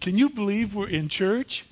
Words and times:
Can 0.00 0.16
you 0.16 0.30
believe 0.30 0.74
we're 0.74 0.88
in 0.88 1.08
church? 1.08 1.64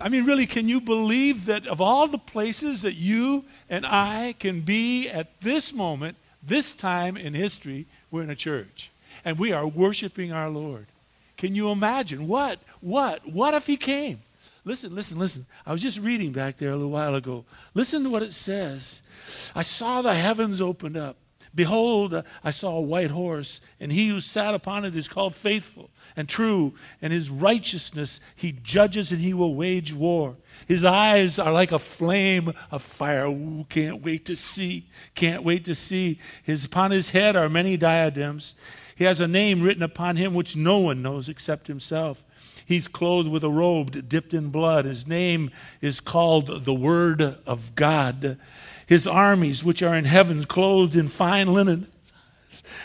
I 0.00 0.08
mean, 0.08 0.24
really, 0.24 0.46
can 0.46 0.68
you 0.68 0.80
believe 0.80 1.46
that 1.46 1.66
of 1.66 1.80
all 1.80 2.06
the 2.08 2.18
places 2.18 2.82
that 2.82 2.94
you 2.94 3.44
and 3.68 3.86
I 3.86 4.34
can 4.38 4.62
be 4.62 5.08
at 5.08 5.40
this 5.40 5.72
moment, 5.72 6.16
this 6.42 6.72
time 6.72 7.16
in 7.16 7.34
history, 7.34 7.86
we're 8.10 8.22
in 8.22 8.30
a 8.30 8.36
church 8.36 8.90
and 9.24 9.38
we 9.38 9.52
are 9.52 9.66
worshiping 9.66 10.32
our 10.32 10.48
Lord? 10.48 10.86
Can 11.36 11.54
you 11.54 11.70
imagine? 11.70 12.26
What? 12.26 12.58
What? 12.80 13.28
What 13.28 13.54
if 13.54 13.66
He 13.66 13.76
came? 13.76 14.22
Listen, 14.64 14.94
listen, 14.94 15.18
listen. 15.18 15.44
I 15.66 15.72
was 15.72 15.82
just 15.82 15.98
reading 15.98 16.32
back 16.32 16.56
there 16.56 16.70
a 16.70 16.76
little 16.76 16.90
while 16.90 17.16
ago. 17.16 17.44
Listen 17.74 18.04
to 18.04 18.10
what 18.10 18.22
it 18.22 18.32
says. 18.32 19.02
I 19.54 19.62
saw 19.62 20.02
the 20.02 20.14
heavens 20.14 20.60
opened 20.60 20.96
up. 20.96 21.16
Behold, 21.54 22.24
I 22.42 22.50
saw 22.50 22.76
a 22.76 22.80
white 22.80 23.10
horse, 23.10 23.60
and 23.78 23.92
he 23.92 24.08
who 24.08 24.20
sat 24.20 24.54
upon 24.54 24.86
it 24.86 24.96
is 24.96 25.06
called 25.06 25.34
faithful 25.34 25.90
and 26.16 26.28
true, 26.28 26.74
and 27.02 27.12
his 27.12 27.28
righteousness 27.28 28.20
he 28.34 28.52
judges 28.52 29.12
and 29.12 29.20
he 29.20 29.34
will 29.34 29.54
wage 29.54 29.92
war. 29.92 30.36
His 30.66 30.84
eyes 30.84 31.38
are 31.38 31.52
like 31.52 31.72
a 31.72 31.78
flame 31.78 32.54
of 32.70 32.82
fire. 32.82 33.26
Ooh, 33.26 33.66
can't 33.68 34.02
wait 34.02 34.24
to 34.26 34.36
see. 34.36 34.88
Can't 35.14 35.44
wait 35.44 35.66
to 35.66 35.74
see. 35.74 36.18
His, 36.42 36.64
upon 36.64 36.90
his 36.90 37.10
head 37.10 37.36
are 37.36 37.48
many 37.50 37.76
diadems. 37.76 38.54
He 38.96 39.04
has 39.04 39.20
a 39.20 39.28
name 39.28 39.62
written 39.62 39.82
upon 39.82 40.16
him 40.16 40.34
which 40.34 40.56
no 40.56 40.78
one 40.78 41.02
knows 41.02 41.28
except 41.28 41.66
himself. 41.66 42.24
He's 42.64 42.88
clothed 42.88 43.28
with 43.28 43.44
a 43.44 43.50
robe 43.50 44.08
dipped 44.08 44.32
in 44.32 44.50
blood. 44.50 44.84
His 44.84 45.06
name 45.06 45.50
is 45.80 46.00
called 46.00 46.64
the 46.64 46.74
Word 46.74 47.20
of 47.20 47.74
God. 47.74 48.38
His 48.92 49.06
armies, 49.06 49.64
which 49.64 49.82
are 49.82 49.94
in 49.94 50.04
heaven, 50.04 50.44
clothed 50.44 50.96
in 50.96 51.08
fine 51.08 51.50
linen, 51.54 51.86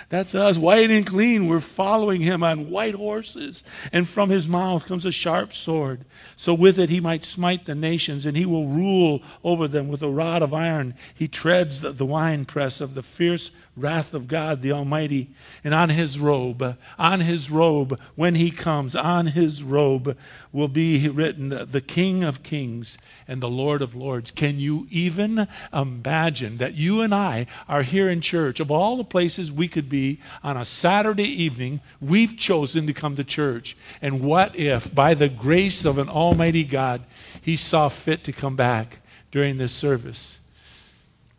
that's 0.09 0.35
us, 0.35 0.57
white 0.57 0.89
and 0.91 1.05
clean. 1.05 1.47
We're 1.47 1.59
following 1.59 2.21
him 2.21 2.43
on 2.43 2.69
white 2.69 2.95
horses. 2.95 3.63
And 3.91 4.07
from 4.07 4.29
his 4.29 4.47
mouth 4.47 4.85
comes 4.85 5.05
a 5.05 5.11
sharp 5.11 5.53
sword. 5.53 6.05
So 6.35 6.53
with 6.53 6.79
it 6.79 6.89
he 6.89 6.99
might 6.99 7.23
smite 7.23 7.65
the 7.65 7.75
nations, 7.75 8.25
and 8.25 8.37
he 8.37 8.45
will 8.45 8.67
rule 8.67 9.21
over 9.43 9.67
them 9.67 9.87
with 9.87 10.01
a 10.01 10.09
rod 10.09 10.41
of 10.41 10.53
iron. 10.53 10.93
He 11.13 11.27
treads 11.27 11.81
the, 11.81 12.07
winepress 12.07 12.79
of 12.79 12.95
the 12.95 13.03
fierce 13.03 13.51
wrath 13.75 14.13
of 14.13 14.27
God 14.27 14.61
the 14.61 14.71
Almighty. 14.71 15.29
And 15.63 15.73
on 15.73 15.89
his 15.89 16.17
robe, 16.17 16.77
on 16.97 17.19
his 17.21 17.51
robe, 17.51 17.99
when 18.15 18.35
he 18.35 18.49
comes, 18.49 18.95
on 18.95 19.27
his 19.27 19.61
robe 19.61 20.17
will 20.51 20.67
be 20.67 21.07
written, 21.09 21.49
the 21.49 21.81
King 21.81 22.23
of 22.23 22.43
Kings 22.43 22.97
and 23.27 23.41
the 23.41 23.49
Lord 23.49 23.81
of 23.81 23.95
Lords. 23.95 24.31
Can 24.31 24.59
you 24.59 24.87
even 24.89 25.47
imagine 25.71 26.57
that 26.57 26.73
you 26.73 27.01
and 27.01 27.13
I 27.13 27.45
are 27.69 27.83
here 27.83 28.09
in 28.09 28.21
church? 28.21 28.59
Of 28.59 28.71
all 28.71 28.97
the 28.97 29.03
places 29.03 29.51
we 29.57 29.67
could 29.67 29.89
be 29.89 30.19
on 30.43 30.55
a 30.55 30.63
Saturday 30.63 31.27
evening, 31.27 31.81
we've 31.99 32.37
chosen 32.37 32.87
to 32.87 32.93
come 32.93 33.15
to 33.15 33.23
church. 33.23 33.75
And 34.01 34.21
what 34.21 34.55
if, 34.55 34.93
by 34.93 35.13
the 35.13 35.27
grace 35.27 35.83
of 35.83 35.97
an 35.97 36.07
Almighty 36.07 36.63
God, 36.63 37.03
he 37.41 37.55
saw 37.55 37.89
fit 37.89 38.23
to 38.25 38.31
come 38.31 38.55
back 38.55 38.99
during 39.31 39.57
this 39.57 39.73
service? 39.73 40.39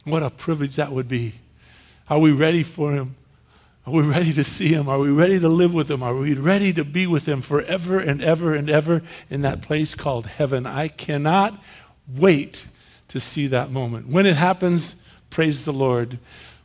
What 0.04 0.22
a 0.22 0.30
privilege 0.30 0.76
that 0.76 0.92
would 0.92 1.08
be. 1.08 1.34
Are 2.08 2.18
we 2.18 2.32
ready 2.32 2.62
for 2.62 2.92
Him? 2.92 3.16
Are 3.86 3.92
we 3.92 4.02
ready 4.02 4.32
to 4.32 4.44
see 4.44 4.68
Him? 4.68 4.88
Are 4.88 4.98
we 4.98 5.10
ready 5.10 5.38
to 5.38 5.48
live 5.48 5.74
with 5.74 5.90
Him? 5.90 6.02
Are 6.02 6.14
we 6.14 6.34
ready 6.34 6.72
to 6.74 6.84
be 6.84 7.06
with 7.06 7.26
Him 7.26 7.42
forever 7.42 7.98
and 7.98 8.22
ever 8.22 8.54
and 8.54 8.70
ever 8.70 9.02
in 9.30 9.42
that 9.42 9.62
place 9.62 9.94
called 9.94 10.26
heaven? 10.26 10.66
I 10.66 10.88
cannot 10.88 11.62
wait 12.06 12.66
to 13.08 13.20
see 13.20 13.46
that 13.48 13.70
moment. 13.70 14.08
When 14.08 14.26
it 14.26 14.36
happens, 14.36 14.96
praise 15.30 15.64
the 15.64 15.72
Lord. 15.72 16.18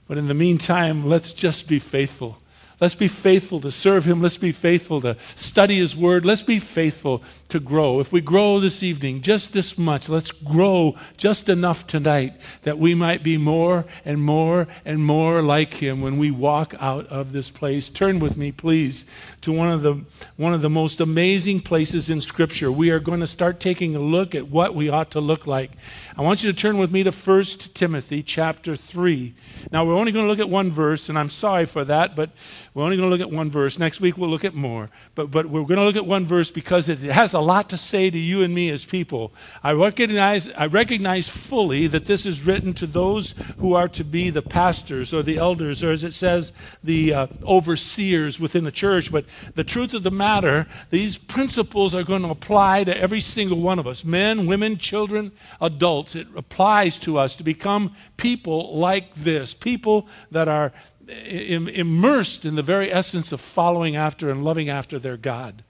But 0.07 0.17
in 0.17 0.27
the 0.27 0.33
meantime, 0.33 1.05
let's 1.05 1.33
just 1.33 1.67
be 1.67 1.79
faithful. 1.79 2.37
Let's 2.81 2.95
be 2.95 3.07
faithful 3.07 3.59
to 3.61 3.71
serve 3.71 4.05
Him. 4.05 4.21
Let's 4.21 4.37
be 4.37 4.51
faithful 4.51 4.99
to 5.01 5.15
study 5.35 5.77
His 5.77 5.95
Word. 5.95 6.25
Let's 6.25 6.41
be 6.41 6.59
faithful 6.59 7.23
to 7.53 7.59
grow. 7.59 7.99
If 7.99 8.11
we 8.11 8.19
grow 8.19 8.59
this 8.59 8.81
evening 8.81 9.21
just 9.21 9.53
this 9.53 9.77
much, 9.77 10.09
let's 10.09 10.31
grow 10.31 10.95
just 11.17 11.49
enough 11.49 11.85
tonight 11.85 12.33
that 12.63 12.79
we 12.79 12.95
might 12.95 13.21
be 13.21 13.37
more 13.37 13.85
and 14.05 14.19
more 14.19 14.67
and 14.85 15.05
more 15.05 15.43
like 15.43 15.75
Him 15.75 16.01
when 16.01 16.17
we 16.17 16.31
walk 16.31 16.73
out 16.79 17.05
of 17.07 17.31
this 17.31 17.51
place. 17.51 17.89
Turn 17.89 18.17
with 18.17 18.37
me, 18.37 18.51
please, 18.51 19.05
to 19.41 19.51
one 19.51 19.69
of 19.69 19.83
the, 19.83 20.03
one 20.35 20.55
of 20.55 20.63
the 20.63 20.69
most 20.69 20.99
amazing 20.99 21.61
places 21.61 22.09
in 22.09 22.21
Scripture. 22.21 22.71
We 22.71 22.89
are 22.89 22.99
going 22.99 23.19
to 23.19 23.27
start 23.27 23.59
taking 23.59 23.95
a 23.95 23.99
look 23.99 24.33
at 24.33 24.47
what 24.47 24.73
we 24.73 24.89
ought 24.89 25.11
to 25.11 25.19
look 25.19 25.45
like. 25.45 25.73
I 26.17 26.23
want 26.23 26.43
you 26.43 26.51
to 26.51 26.57
turn 26.57 26.79
with 26.79 26.91
me 26.91 27.03
to 27.03 27.11
1 27.11 27.43
Timothy 27.75 28.23
chapter 28.23 28.75
3. 28.75 29.35
Now, 29.71 29.85
we're 29.85 29.95
only 29.95 30.11
going 30.11 30.25
to 30.25 30.29
look 30.29 30.39
at 30.39 30.49
one 30.49 30.71
verse, 30.71 31.07
and 31.07 31.19
I'm 31.19 31.29
sorry 31.29 31.67
for 31.67 31.85
that, 31.85 32.15
but 32.15 32.31
we're 32.73 32.83
only 32.83 32.97
going 32.97 33.09
to 33.09 33.15
look 33.15 33.25
at 33.25 33.31
one 33.31 33.51
verse. 33.51 33.77
Next 33.77 34.01
week, 34.01 34.17
we'll 34.17 34.29
look 34.29 34.43
at 34.43 34.55
more. 34.55 34.89
But, 35.13 35.29
but 35.29 35.45
we're 35.45 35.63
going 35.63 35.77
to 35.77 35.83
look 35.83 35.95
at 35.95 36.05
one 36.05 36.25
verse 36.25 36.49
because 36.49 36.89
it 36.89 36.99
has 36.99 37.33
a 37.33 37.39
lot 37.43 37.69
to 37.69 37.77
say 37.77 38.09
to 38.09 38.17
you 38.17 38.41
and 38.41 38.53
me 38.53 38.69
as 38.69 38.83
people. 38.83 39.33
I 39.63 39.73
recognize, 39.73 40.49
I 40.51 40.67
recognize 40.67 41.29
fully 41.29 41.87
that 41.87 42.05
this 42.05 42.25
is 42.25 42.43
written 42.43 42.73
to 42.75 42.87
those 42.87 43.35
who 43.59 43.75
are 43.75 43.89
to 43.89 44.03
be 44.03 44.29
the 44.29 44.41
pastors 44.41 45.13
or 45.13 45.21
the 45.21 45.37
elders, 45.37 45.83
or 45.83 45.91
as 45.91 46.03
it 46.03 46.13
says, 46.13 46.51
the 46.83 47.13
uh, 47.13 47.27
overseers 47.45 48.39
within 48.39 48.63
the 48.63 48.71
church. 48.71 49.11
But 49.11 49.25
the 49.55 49.63
truth 49.63 49.93
of 49.93 50.03
the 50.03 50.11
matter, 50.11 50.67
these 50.89 51.17
principles 51.17 51.93
are 51.93 52.03
going 52.03 52.23
to 52.23 52.29
apply 52.29 52.85
to 52.85 52.97
every 52.97 53.21
single 53.21 53.59
one 53.59 53.79
of 53.79 53.87
us 53.87 54.03
men, 54.03 54.47
women, 54.47 54.77
children, 54.77 55.31
adults 55.61 55.83
adults, 55.83 56.15
it 56.15 56.27
applies 56.35 56.97
to 56.99 57.17
us 57.17 57.35
to 57.35 57.43
become 57.43 57.93
people 58.15 58.77
like 58.77 59.13
this, 59.15 59.53
people 59.53 60.07
that 60.31 60.47
are 60.47 60.71
immersed 61.07 62.45
in 62.45 62.55
the 62.55 62.63
very 62.63 62.91
essence 62.91 63.33
of 63.33 63.41
following 63.41 63.95
after 63.97 64.29
and 64.29 64.45
loving 64.45 64.69
after 64.69 64.97
their 64.97 65.17
God. 65.17 65.63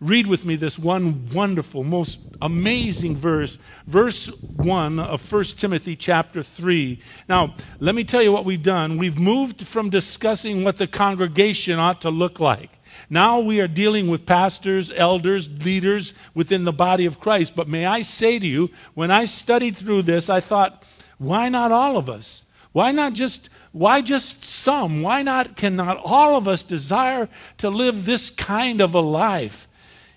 Read 0.00 0.26
with 0.26 0.44
me 0.44 0.56
this 0.56 0.78
one 0.78 1.28
wonderful, 1.30 1.82
most 1.82 2.20
amazing 2.40 3.16
verse, 3.16 3.58
verse 3.86 4.28
1 4.28 5.00
of 5.00 5.32
1 5.32 5.44
Timothy 5.44 5.96
chapter 5.96 6.42
3. 6.42 7.00
Now, 7.28 7.54
let 7.80 7.94
me 7.94 8.04
tell 8.04 8.22
you 8.22 8.30
what 8.30 8.44
we've 8.44 8.62
done. 8.62 8.96
We've 8.96 9.18
moved 9.18 9.66
from 9.66 9.90
discussing 9.90 10.62
what 10.62 10.76
the 10.76 10.86
congregation 10.86 11.78
ought 11.78 12.00
to 12.02 12.10
look 12.10 12.38
like 12.38 12.78
now 13.10 13.40
we 13.40 13.60
are 13.60 13.68
dealing 13.68 14.08
with 14.08 14.26
pastors, 14.26 14.90
elders, 14.90 15.48
leaders 15.64 16.14
within 16.34 16.64
the 16.64 16.72
body 16.72 17.06
of 17.06 17.20
Christ. 17.20 17.56
But 17.56 17.68
may 17.68 17.86
I 17.86 18.02
say 18.02 18.38
to 18.38 18.46
you, 18.46 18.70
when 18.94 19.10
I 19.10 19.24
studied 19.24 19.76
through 19.76 20.02
this, 20.02 20.28
I 20.28 20.40
thought, 20.40 20.84
why 21.18 21.48
not 21.48 21.72
all 21.72 21.96
of 21.96 22.08
us? 22.08 22.44
Why 22.72 22.92
not 22.92 23.14
just 23.14 23.50
why 23.72 24.00
just 24.00 24.44
some? 24.44 25.02
Why 25.02 25.22
not 25.22 25.56
can 25.56 25.76
not 25.76 25.98
all 25.98 26.36
of 26.36 26.48
us 26.48 26.62
desire 26.62 27.28
to 27.58 27.70
live 27.70 28.04
this 28.04 28.30
kind 28.30 28.80
of 28.80 28.94
a 28.94 29.00
life? 29.00 29.67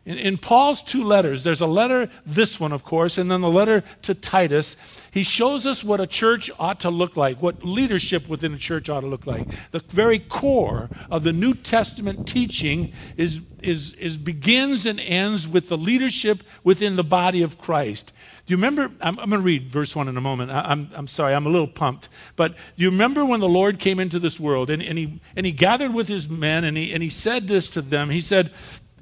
In, 0.03 0.17
in, 0.17 0.37
Paul's 0.39 0.81
two 0.81 1.03
letters, 1.03 1.43
there's 1.43 1.61
a 1.61 1.67
letter, 1.67 2.09
this 2.25 2.59
one, 2.59 2.71
of 2.71 2.83
course, 2.83 3.19
and 3.19 3.29
then 3.29 3.41
the 3.41 3.51
letter 3.51 3.83
to 4.01 4.15
Titus. 4.15 4.75
He 5.11 5.21
shows 5.21 5.67
us 5.67 5.83
what 5.83 6.01
a 6.01 6.07
church 6.07 6.49
ought 6.57 6.79
to 6.79 6.89
look 6.89 7.15
like, 7.15 7.39
what 7.39 7.63
leadership 7.63 8.27
within 8.27 8.51
a 8.55 8.57
church 8.57 8.89
ought 8.89 9.01
to 9.01 9.07
look 9.07 9.27
like. 9.27 9.47
The 9.69 9.83
very 9.89 10.17
core 10.17 10.89
of 11.11 11.23
the 11.23 11.33
New 11.33 11.53
Testament 11.53 12.25
teaching 12.25 12.93
is, 13.15 13.41
is, 13.61 13.93
is 13.93 14.17
begins 14.17 14.87
and 14.87 14.99
ends 14.99 15.47
with 15.47 15.69
the 15.69 15.77
leadership 15.77 16.43
within 16.63 16.95
the 16.95 17.03
body 17.03 17.43
of 17.43 17.59
Christ. 17.59 18.11
Do 18.47 18.53
you 18.53 18.57
remember? 18.57 18.91
I'm, 19.01 19.19
I'm 19.19 19.29
going 19.29 19.41
to 19.41 19.45
read 19.45 19.69
verse 19.69 19.95
1 19.95 20.07
in 20.07 20.17
a 20.17 20.21
moment. 20.21 20.49
I, 20.49 20.61
I'm, 20.61 20.89
I'm 20.95 21.05
sorry, 21.05 21.35
I'm 21.35 21.45
a 21.45 21.49
little 21.49 21.67
pumped. 21.67 22.09
But 22.35 22.53
do 22.53 22.83
you 22.83 22.89
remember 22.89 23.23
when 23.23 23.39
the 23.39 23.47
Lord 23.47 23.77
came 23.77 23.99
into 23.99 24.17
this 24.17 24.39
world 24.39 24.71
and, 24.71 24.81
and, 24.81 24.97
he, 24.97 25.21
and 25.35 25.45
he 25.45 25.51
gathered 25.51 25.93
with 25.93 26.07
his 26.07 26.27
men 26.27 26.63
and 26.63 26.75
he, 26.75 26.91
and 26.91 27.03
he 27.03 27.09
said 27.11 27.47
this 27.47 27.69
to 27.71 27.83
them? 27.83 28.09
He 28.09 28.19
said, 28.19 28.51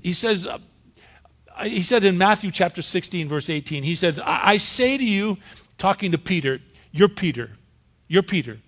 he 0.02 0.12
says, 0.12 0.46
he 1.64 1.82
said 1.82 2.04
in 2.04 2.18
Matthew 2.18 2.52
chapter 2.52 2.82
16, 2.82 3.28
verse 3.28 3.50
18, 3.50 3.84
he 3.84 3.96
says, 3.96 4.20
I, 4.20 4.52
I 4.52 4.58
say 4.58 4.98
to 4.98 5.04
you, 5.04 5.38
talking 5.78 6.12
to 6.12 6.18
Peter, 6.18 6.60
you're 6.92 7.10
Peter. 7.10 7.52
You're 8.08 8.24
Peter. 8.24 8.60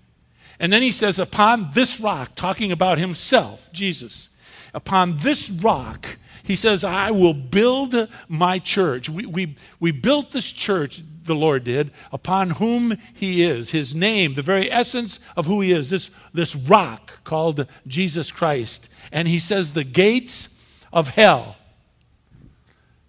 And 0.60 0.72
then 0.72 0.82
he 0.82 0.92
says, 0.92 1.20
Upon 1.20 1.72
this 1.74 2.00
rock, 2.00 2.36
talking 2.36 2.72
about 2.72 2.98
himself, 2.98 3.72
Jesus, 3.74 4.30
upon 4.74 5.18
this 5.18 5.50
rock, 5.50 6.18
he 6.44 6.56
says, 6.56 6.84
I 6.84 7.12
will 7.12 7.34
build 7.34 8.08
my 8.28 8.60
church. 8.60 9.10
We, 9.10 9.26
we, 9.26 9.58
we 9.80 9.92
built 9.92 10.32
this 10.32 10.52
church, 10.52 11.02
the 11.24 11.36
Lord 11.36 11.64
did, 11.64 11.92
upon 12.12 12.52
whom 12.52 12.98
he 13.14 13.44
is, 13.44 13.70
his 13.70 13.94
name, 13.96 14.34
the 14.34 14.42
very 14.42 14.72
essence 14.72 15.20
of 15.36 15.46
who 15.46 15.62
he 15.62 15.72
is, 15.72 15.90
this, 15.90 16.10
this 16.34 16.56
rock 16.56 17.24
called 17.24 17.68
Jesus 17.88 18.32
Christ. 18.32 18.90
And 19.12 19.28
he 19.28 19.40
says, 19.40 19.72
The 19.72 19.84
gates 19.84 20.50
of 20.94 21.08
hell 21.08 21.56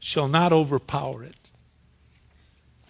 shall 0.02 0.26
not 0.26 0.52
overpower 0.52 1.22
it. 1.22 1.37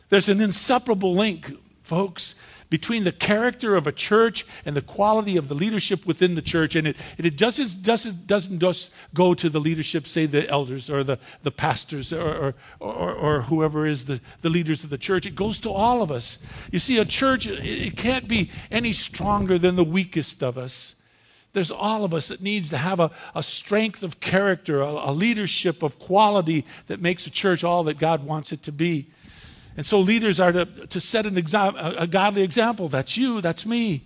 There's 0.08 0.30
an 0.30 0.40
inseparable 0.40 1.14
link, 1.14 1.52
folks, 1.82 2.34
between 2.70 3.04
the 3.04 3.12
character 3.12 3.76
of 3.76 3.86
a 3.86 3.92
church 3.92 4.46
and 4.64 4.74
the 4.74 4.80
quality 4.80 5.36
of 5.36 5.48
the 5.48 5.54
leadership 5.54 6.06
within 6.06 6.36
the 6.36 6.40
church. 6.40 6.74
And 6.74 6.88
it, 6.88 6.96
it 7.18 7.36
doesn't, 7.36 7.82
doesn't, 7.82 8.26
doesn't 8.26 8.60
just 8.60 8.90
go 9.12 9.34
to 9.34 9.50
the 9.50 9.60
leadership, 9.60 10.06
say 10.06 10.24
the 10.24 10.48
elders 10.48 10.88
or 10.88 11.04
the, 11.04 11.18
the 11.42 11.50
pastors 11.50 12.14
or, 12.14 12.24
or, 12.30 12.54
or, 12.80 13.12
or 13.12 13.42
whoever 13.42 13.86
is 13.86 14.06
the, 14.06 14.18
the 14.40 14.48
leaders 14.48 14.82
of 14.82 14.88
the 14.88 14.96
church. 14.96 15.26
It 15.26 15.34
goes 15.34 15.58
to 15.60 15.70
all 15.70 16.00
of 16.00 16.10
us. 16.10 16.38
You 16.70 16.78
see, 16.78 16.96
a 16.96 17.04
church, 17.04 17.46
it 17.46 17.98
can't 17.98 18.26
be 18.26 18.50
any 18.70 18.94
stronger 18.94 19.58
than 19.58 19.76
the 19.76 19.84
weakest 19.84 20.42
of 20.42 20.56
us. 20.56 20.94
There's 21.52 21.70
all 21.70 22.04
of 22.04 22.14
us 22.14 22.28
that 22.28 22.40
needs 22.40 22.70
to 22.70 22.78
have 22.78 22.98
a, 23.00 23.10
a 23.34 23.42
strength 23.42 24.02
of 24.02 24.20
character, 24.20 24.80
a, 24.80 24.86
a 24.86 25.12
leadership 25.12 25.82
of 25.82 25.98
quality 25.98 26.64
that 26.86 27.00
makes 27.00 27.26
a 27.26 27.30
church 27.30 27.62
all 27.62 27.84
that 27.84 27.98
God 27.98 28.24
wants 28.24 28.52
it 28.52 28.62
to 28.64 28.72
be. 28.72 29.08
And 29.76 29.84
so 29.84 30.00
leaders 30.00 30.40
are 30.40 30.52
to, 30.52 30.64
to 30.64 31.00
set 31.00 31.26
an 31.26 31.34
exa- 31.34 31.74
a, 31.74 32.02
a 32.02 32.06
godly 32.06 32.42
example. 32.42 32.88
That's 32.88 33.16
you, 33.16 33.40
that's 33.40 33.66
me. 33.66 34.04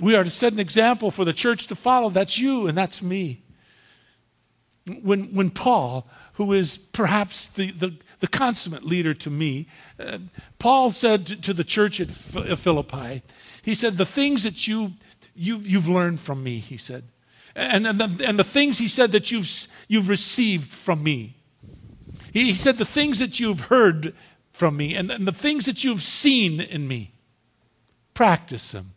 We 0.00 0.14
are 0.14 0.24
to 0.24 0.30
set 0.30 0.52
an 0.52 0.60
example 0.60 1.10
for 1.10 1.24
the 1.24 1.32
church 1.32 1.66
to 1.68 1.74
follow. 1.74 2.10
That's 2.10 2.38
you 2.38 2.66
and 2.66 2.76
that's 2.76 3.02
me. 3.02 3.42
When, 5.02 5.34
when 5.34 5.50
Paul, 5.50 6.08
who 6.34 6.52
is 6.52 6.78
perhaps 6.78 7.46
the, 7.48 7.70
the, 7.72 7.94
the 8.20 8.28
consummate 8.28 8.84
leader 8.84 9.12
to 9.14 9.30
me, 9.30 9.66
uh, 9.98 10.18
Paul 10.58 10.90
said 10.90 11.26
to, 11.26 11.36
to 11.36 11.52
the 11.52 11.64
church 11.64 12.00
at 12.00 12.10
Philippi, 12.10 13.22
he 13.62 13.74
said, 13.74 13.98
The 13.98 14.06
things 14.06 14.42
that 14.44 14.66
you 14.66 14.92
you, 15.34 15.58
you've 15.58 15.88
learned 15.88 16.20
from 16.20 16.42
me, 16.42 16.58
he 16.58 16.76
said. 16.76 17.04
And, 17.54 17.86
and, 17.86 18.00
the, 18.00 18.26
and 18.26 18.38
the 18.38 18.44
things 18.44 18.78
he 18.78 18.88
said 18.88 19.12
that 19.12 19.30
you've, 19.30 19.50
you've 19.88 20.08
received 20.08 20.70
from 20.70 21.02
me. 21.02 21.36
He, 22.32 22.46
he 22.46 22.54
said 22.54 22.78
the 22.78 22.84
things 22.84 23.18
that 23.18 23.40
you've 23.40 23.60
heard 23.60 24.14
from 24.52 24.76
me 24.76 24.94
and, 24.94 25.10
and 25.10 25.26
the 25.26 25.32
things 25.32 25.66
that 25.66 25.84
you've 25.84 26.02
seen 26.02 26.60
in 26.60 26.86
me. 26.86 27.12
Practice 28.14 28.72
them. 28.72 28.92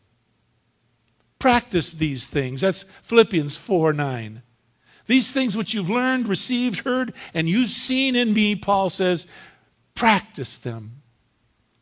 Practice 1.40 1.92
these 1.92 2.26
things. 2.26 2.62
That's 2.62 2.86
Philippians 3.04 3.58
4 3.58 3.94
9. 3.94 4.42
These 5.08 5.32
things 5.32 5.58
which 5.58 5.74
you've 5.74 5.90
learned, 5.90 6.28
received, 6.28 6.86
heard, 6.86 7.14
and 7.34 7.50
you've 7.50 7.70
seen 7.70 8.16
in 8.16 8.34
me, 8.34 8.56
Paul 8.56 8.90
says, 8.90 9.28
practice 9.96 10.58
them. 10.58 11.02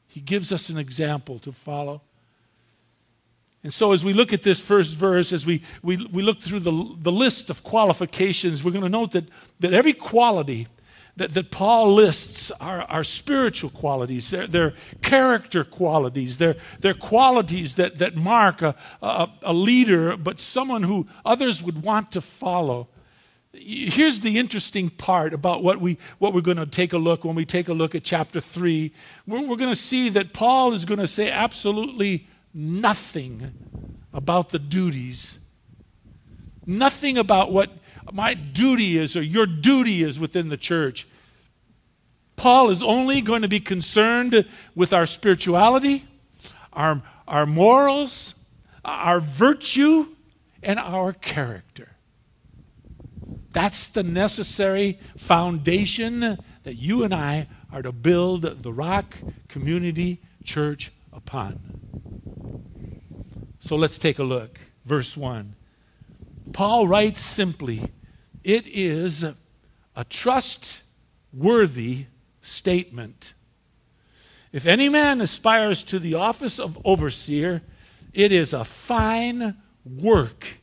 He 0.07 0.19
gives 0.19 0.51
us 0.51 0.69
an 0.69 0.77
example 0.77 1.37
to 1.39 1.51
follow. 1.51 2.01
And 3.63 3.71
so, 3.71 3.91
as 3.91 4.03
we 4.03 4.13
look 4.13 4.33
at 4.33 4.41
this 4.41 4.59
first 4.59 4.95
verse, 4.95 5.31
as 5.31 5.45
we, 5.45 5.61
we, 5.83 6.07
we 6.11 6.23
look 6.23 6.41
through 6.41 6.61
the, 6.61 6.95
the 6.99 7.11
list 7.11 7.49
of 7.51 7.63
qualifications, 7.63 8.63
we're 8.63 8.71
going 8.71 8.83
to 8.83 8.89
note 8.89 9.11
that, 9.11 9.25
that 9.59 9.73
every 9.73 9.93
quality 9.93 10.67
that, 11.17 11.33
that 11.35 11.51
Paul 11.51 11.93
lists 11.93 12.51
are, 12.59 12.81
are 12.83 13.03
spiritual 13.03 13.69
qualities, 13.69 14.31
they're, 14.31 14.47
they're 14.47 14.73
character 15.03 15.63
qualities, 15.63 16.37
they're, 16.37 16.55
they're 16.79 16.95
qualities 16.95 17.75
that, 17.75 17.99
that 17.99 18.15
mark 18.15 18.63
a, 18.63 18.75
a, 19.03 19.29
a 19.43 19.53
leader, 19.53 20.17
but 20.17 20.39
someone 20.39 20.81
who 20.83 21.07
others 21.23 21.61
would 21.61 21.83
want 21.83 22.11
to 22.13 22.21
follow. 22.21 22.87
Here's 23.53 24.21
the 24.21 24.39
interesting 24.39 24.89
part 24.89 25.33
about 25.33 25.61
what, 25.61 25.81
we, 25.81 25.97
what 26.17 26.33
we're 26.33 26.41
going 26.41 26.57
to 26.57 26.65
take 26.65 26.93
a 26.93 26.97
look 26.97 27.25
when 27.25 27.35
we 27.35 27.45
take 27.45 27.67
a 27.67 27.73
look 27.73 27.93
at 27.93 28.03
chapter 28.03 28.39
3. 28.39 28.91
We're, 29.27 29.41
we're 29.41 29.57
going 29.57 29.69
to 29.69 29.75
see 29.75 30.09
that 30.09 30.33
Paul 30.33 30.73
is 30.73 30.85
going 30.85 30.99
to 30.99 31.07
say 31.07 31.29
absolutely 31.29 32.27
nothing 32.53 33.53
about 34.13 34.49
the 34.49 34.59
duties, 34.59 35.39
nothing 36.65 37.17
about 37.17 37.51
what 37.51 37.71
my 38.11 38.33
duty 38.33 38.97
is 38.97 39.15
or 39.15 39.21
your 39.21 39.45
duty 39.45 40.03
is 40.03 40.19
within 40.19 40.49
the 40.49 40.57
church. 40.57 41.07
Paul 42.35 42.69
is 42.69 42.81
only 42.81 43.21
going 43.21 43.43
to 43.43 43.47
be 43.47 43.59
concerned 43.59 44.47
with 44.75 44.93
our 44.93 45.05
spirituality, 45.05 46.05
our, 46.73 47.01
our 47.27 47.45
morals, 47.45 48.33
our 48.83 49.19
virtue, 49.19 50.07
and 50.63 50.79
our 50.79 51.13
character. 51.13 51.89
That's 53.53 53.87
the 53.87 54.03
necessary 54.03 54.99
foundation 55.15 56.39
that 56.63 56.75
you 56.75 57.03
and 57.03 57.13
I 57.13 57.47
are 57.71 57.81
to 57.81 57.91
build 57.91 58.63
the 58.63 58.73
Rock 58.73 59.17
Community 59.47 60.21
Church 60.43 60.91
upon. 61.11 61.57
So 63.61 63.75
let's 63.75 63.99
take 63.99 64.19
a 64.19 64.23
look. 64.23 64.59
Verse 64.85 65.15
1. 65.15 65.55
Paul 66.51 66.87
writes 66.87 67.21
simply, 67.21 67.89
It 68.43 68.67
is 68.67 69.23
a 69.23 70.03
trustworthy 70.09 72.07
statement. 72.41 73.33
If 74.51 74.65
any 74.65 74.89
man 74.89 75.21
aspires 75.21 75.83
to 75.85 75.99
the 75.99 76.15
office 76.15 76.59
of 76.59 76.77
overseer, 76.83 77.61
it 78.13 78.31
is 78.31 78.53
a 78.53 78.65
fine 78.65 79.55
work 79.85 80.57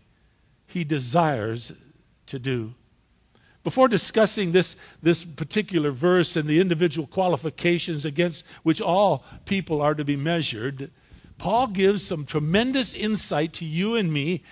he 0.66 0.84
desires 0.84 1.72
to 2.26 2.38
do. 2.38 2.74
Before 3.64 3.88
discussing 3.88 4.52
this, 4.52 4.76
this 5.02 5.24
particular 5.24 5.92
verse 5.92 6.36
and 6.36 6.48
the 6.48 6.60
individual 6.60 7.06
qualifications 7.06 8.04
against 8.04 8.44
which 8.64 8.80
all 8.80 9.24
people 9.44 9.80
are 9.80 9.94
to 9.94 10.04
be 10.04 10.16
measured, 10.16 10.90
Paul 11.38 11.68
gives 11.68 12.04
some 12.04 12.26
tremendous 12.26 12.94
insight 12.94 13.52
to 13.54 13.64
you 13.64 13.96
and 13.96 14.12
me 14.12 14.42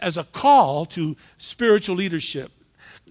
as 0.00 0.16
a 0.16 0.24
call 0.24 0.84
to 0.86 1.16
spiritual 1.38 1.96
leadership. 1.96 2.50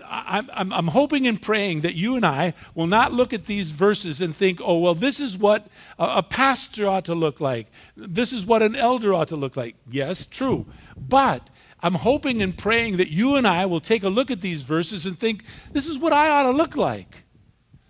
I'm, 0.05 0.73
I'm, 0.73 0.88
hoping 0.88 1.27
and 1.27 1.41
praying 1.41 1.81
that 1.81 1.95
you 1.95 2.15
and 2.15 2.25
I 2.25 2.53
will 2.75 2.88
not 2.88 3.13
look 3.13 3.33
at 3.33 3.45
these 3.45 3.71
verses 3.71 4.21
and 4.21 4.35
think, 4.35 4.59
oh, 4.63 4.79
well, 4.79 4.95
this 4.95 5.19
is 5.19 5.38
what 5.38 5.67
a, 5.99 6.17
a 6.17 6.23
pastor 6.23 6.88
ought 6.88 7.05
to 7.05 7.15
look 7.15 7.39
like. 7.39 7.67
This 7.95 8.33
is 8.33 8.45
what 8.45 8.61
an 8.61 8.75
elder 8.75 9.13
ought 9.13 9.29
to 9.29 9.35
look 9.35 9.55
like. 9.55 9.75
Yes, 9.89 10.25
true. 10.25 10.65
But 10.97 11.49
I'm 11.83 11.95
hoping 11.95 12.41
and 12.41 12.57
praying 12.57 12.97
that 12.97 13.09
you 13.09 13.35
and 13.35 13.47
I 13.47 13.65
will 13.65 13.79
take 13.79 14.03
a 14.03 14.09
look 14.09 14.31
at 14.31 14.41
these 14.41 14.63
verses 14.63 15.05
and 15.05 15.17
think, 15.17 15.45
this 15.71 15.88
is 15.88 15.97
what 15.97 16.13
I 16.13 16.29
ought 16.29 16.43
to 16.43 16.51
look 16.51 16.75
like. 16.75 17.23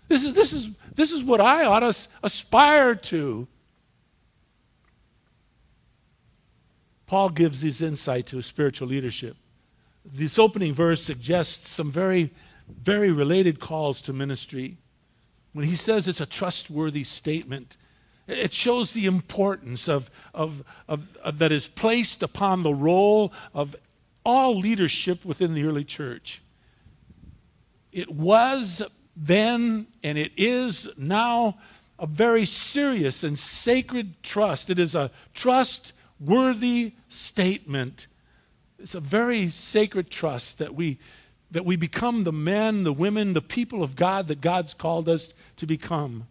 This 0.08 0.24
is, 0.24 0.34
this 0.34 0.54
is, 0.54 0.70
this 0.96 1.12
is 1.12 1.24
what 1.24 1.40
I 1.40 1.66
ought 1.66 1.80
to 1.80 2.08
aspire 2.24 2.96
to. 2.96 3.48
Paul 7.12 7.32
gives 7.32 7.60
these 7.60 7.82
insight 7.82 8.28
to 8.28 8.42
spiritual 8.42 8.88
leadership. 8.88 9.36
This 10.06 10.40
opening 10.40 10.74
verse 10.74 11.04
suggests 11.04 11.68
some 11.68 11.92
very, 11.92 12.32
very 12.70 13.12
related 13.12 13.60
calls 13.60 14.00
to 14.04 14.14
ministry. 14.14 14.78
When 15.52 15.66
he 15.66 15.76
says 15.76 16.08
it's 16.08 16.22
a 16.22 16.26
trustworthy 16.26 17.04
statement, 17.04 17.76
it 18.28 18.54
shows 18.54 18.94
the 18.94 19.08
importance 19.08 19.90
of, 19.90 20.10
of, 20.34 20.64
of, 20.88 21.06
of, 21.22 21.40
that 21.40 21.52
is 21.52 21.68
placed 21.68 22.24
upon 22.24 22.64
the 22.64 22.74
role 22.74 23.34
of 23.54 23.76
all 24.24 24.58
leadership 24.58 25.26
within 25.26 25.54
the 25.54 25.66
early 25.66 25.84
church. 25.84 26.42
It 27.92 28.10
was 28.10 28.82
then 29.18 29.88
and 30.02 30.18
it 30.18 30.32
is 30.38 30.88
now 30.96 31.58
a 32.00 32.08
very 32.08 32.46
serious 32.46 33.26
and 33.26 33.38
sacred 33.38 34.24
trust. 34.24 34.70
It 34.70 34.80
is 34.80 34.96
a 34.96 35.12
trust 35.34 35.92
worthy 36.24 36.94
statement. 37.08 38.08
It's 38.80 38.96
a 38.96 39.00
very 39.00 39.50
sacred 39.50 40.10
trust 40.10 40.60
that 40.60 40.76
we, 40.76 41.00
that 41.52 41.66
we 41.66 41.76
become 41.76 42.24
the 42.24 42.32
men, 42.32 42.84
the 42.84 42.94
women, 42.94 43.34
the 43.34 43.42
people 43.42 43.84
of 43.84 43.96
God 43.96 44.28
that 44.28 44.42
God's 44.42 44.74
called 44.74 45.10
us 45.10 45.34
to 45.58 45.66
become 45.66 46.28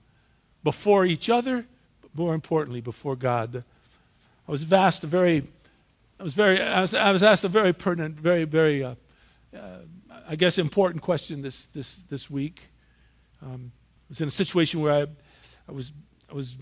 before 0.63 1.05
each 1.05 1.29
other, 1.29 1.67
but 2.03 2.15
more 2.15 2.35
importantly, 2.35 2.81
before 2.81 3.17
God. 3.17 3.65
I 4.49 4.51
was 4.51 4.71
asked 4.73 5.05
a 5.05 5.07
very, 5.07 5.45
I 6.19 6.23
was 6.23 6.35
very, 6.35 6.61
I 6.61 6.81
was, 6.81 6.95
I 6.95 7.13
was 7.13 7.23
asked 7.23 7.45
a 7.45 7.49
very 7.49 7.73
pertinent, 7.73 8.17
very, 8.17 8.45
very, 8.45 8.83
uh, 8.85 8.95
uh, 9.57 9.79
I 10.29 10.37
guess, 10.37 10.59
important 10.59 11.03
question 11.03 11.43
this 11.43 11.67
this 11.67 12.03
this 12.09 12.31
week. 12.31 12.69
Um, 13.43 13.73
I 13.75 14.07
was 14.11 14.21
in 14.21 14.29
a 14.29 14.33
situation 14.33 14.81
where 14.81 14.93
I, 14.93 15.07
I 15.69 15.73
was, 15.73 15.93
I 16.31 16.35
was 16.35 16.57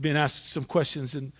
being 0.00 0.16
asked 0.16 0.50
some 0.50 0.64
questions, 0.64 1.14
and 1.14 1.32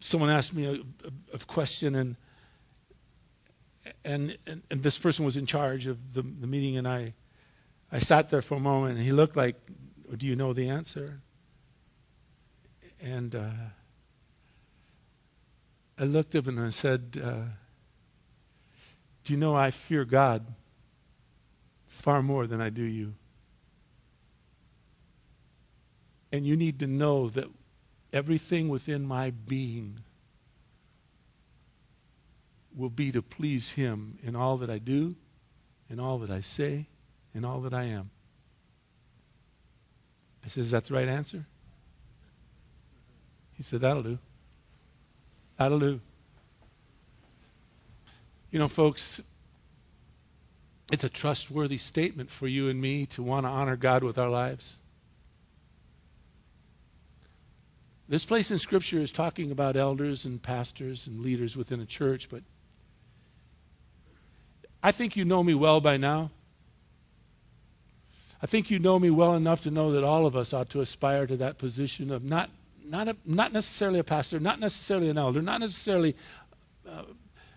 someone 0.00 0.30
asked 0.30 0.54
me 0.54 0.66
a, 0.66 0.72
a, 0.74 1.34
a 1.34 1.38
question, 1.38 1.94
and, 1.94 2.16
and, 4.04 4.36
and, 4.46 4.62
and, 4.70 4.82
this 4.82 4.98
person 4.98 5.24
was 5.24 5.36
in 5.36 5.46
charge 5.46 5.86
of 5.86 6.12
the, 6.12 6.22
the 6.22 6.46
meeting, 6.46 6.76
and 6.76 6.86
I, 6.86 7.14
I 7.90 7.98
sat 7.98 8.30
there 8.30 8.42
for 8.42 8.56
a 8.56 8.60
moment, 8.60 8.96
and 8.96 9.04
he 9.04 9.12
looked 9.12 9.36
like, 9.36 9.56
Do 10.16 10.26
you 10.26 10.36
know 10.36 10.52
the 10.52 10.68
answer? 10.68 11.20
And 13.00 13.34
uh, 13.34 13.50
I 15.98 16.04
looked 16.04 16.34
up 16.34 16.46
and 16.46 16.60
I 16.60 16.70
said, 16.70 17.20
uh, 17.22 17.42
Do 19.24 19.32
you 19.32 19.38
know 19.38 19.56
I 19.56 19.70
fear 19.70 20.04
God 20.04 20.46
far 21.86 22.22
more 22.22 22.46
than 22.46 22.60
I 22.60 22.70
do 22.70 22.82
you? 22.82 23.14
And 26.30 26.46
you 26.46 26.56
need 26.56 26.78
to 26.80 26.86
know 26.86 27.28
that 27.30 27.46
everything 28.12 28.68
within 28.68 29.06
my 29.06 29.30
being 29.30 30.00
will 32.74 32.90
be 32.90 33.10
to 33.12 33.22
please 33.22 33.72
Him 33.72 34.18
in 34.22 34.36
all 34.36 34.56
that 34.58 34.70
I 34.70 34.78
do, 34.78 35.16
in 35.90 35.98
all 35.98 36.18
that 36.18 36.30
I 36.30 36.40
say, 36.40 36.86
in 37.34 37.44
all 37.44 37.60
that 37.60 37.74
I 37.74 37.84
am. 37.84 38.10
I 40.44 40.48
said, 40.48 40.62
Is 40.62 40.70
that 40.70 40.84
the 40.86 40.94
right 40.94 41.08
answer? 41.08 41.44
He 43.56 43.62
said, 43.62 43.80
That'll 43.80 44.02
do. 44.02 44.18
That'll 45.58 45.80
do. 45.80 46.00
You 48.50 48.58
know, 48.58 48.68
folks, 48.68 49.20
it's 50.90 51.04
a 51.04 51.08
trustworthy 51.08 51.76
statement 51.76 52.30
for 52.30 52.46
you 52.46 52.68
and 52.68 52.80
me 52.80 53.04
to 53.06 53.22
want 53.22 53.44
to 53.44 53.50
honor 53.50 53.76
God 53.76 54.02
with 54.02 54.16
our 54.16 54.30
lives. 54.30 54.78
This 58.08 58.24
place 58.24 58.50
in 58.50 58.58
Scripture 58.58 58.98
is 58.98 59.12
talking 59.12 59.50
about 59.50 59.76
elders 59.76 60.24
and 60.24 60.42
pastors 60.42 61.06
and 61.06 61.20
leaders 61.20 61.56
within 61.56 61.78
a 61.80 61.84
church, 61.84 62.30
but 62.30 62.42
I 64.82 64.92
think 64.92 65.14
you 65.14 65.26
know 65.26 65.44
me 65.44 65.54
well 65.54 65.80
by 65.80 65.98
now. 65.98 66.30
I 68.40 68.46
think 68.46 68.70
you 68.70 68.78
know 68.78 68.98
me 68.98 69.10
well 69.10 69.34
enough 69.34 69.62
to 69.62 69.70
know 69.70 69.92
that 69.92 70.04
all 70.04 70.24
of 70.24 70.36
us 70.36 70.54
ought 70.54 70.70
to 70.70 70.80
aspire 70.80 71.26
to 71.26 71.36
that 71.38 71.58
position 71.58 72.10
of 72.10 72.24
not, 72.24 72.48
not, 72.82 73.08
a, 73.08 73.16
not 73.26 73.52
necessarily 73.52 73.98
a 73.98 74.04
pastor, 74.04 74.40
not 74.40 74.58
necessarily 74.58 75.10
an 75.10 75.18
elder, 75.18 75.42
not 75.42 75.60
necessarily 75.60 76.16
uh, 76.88 77.02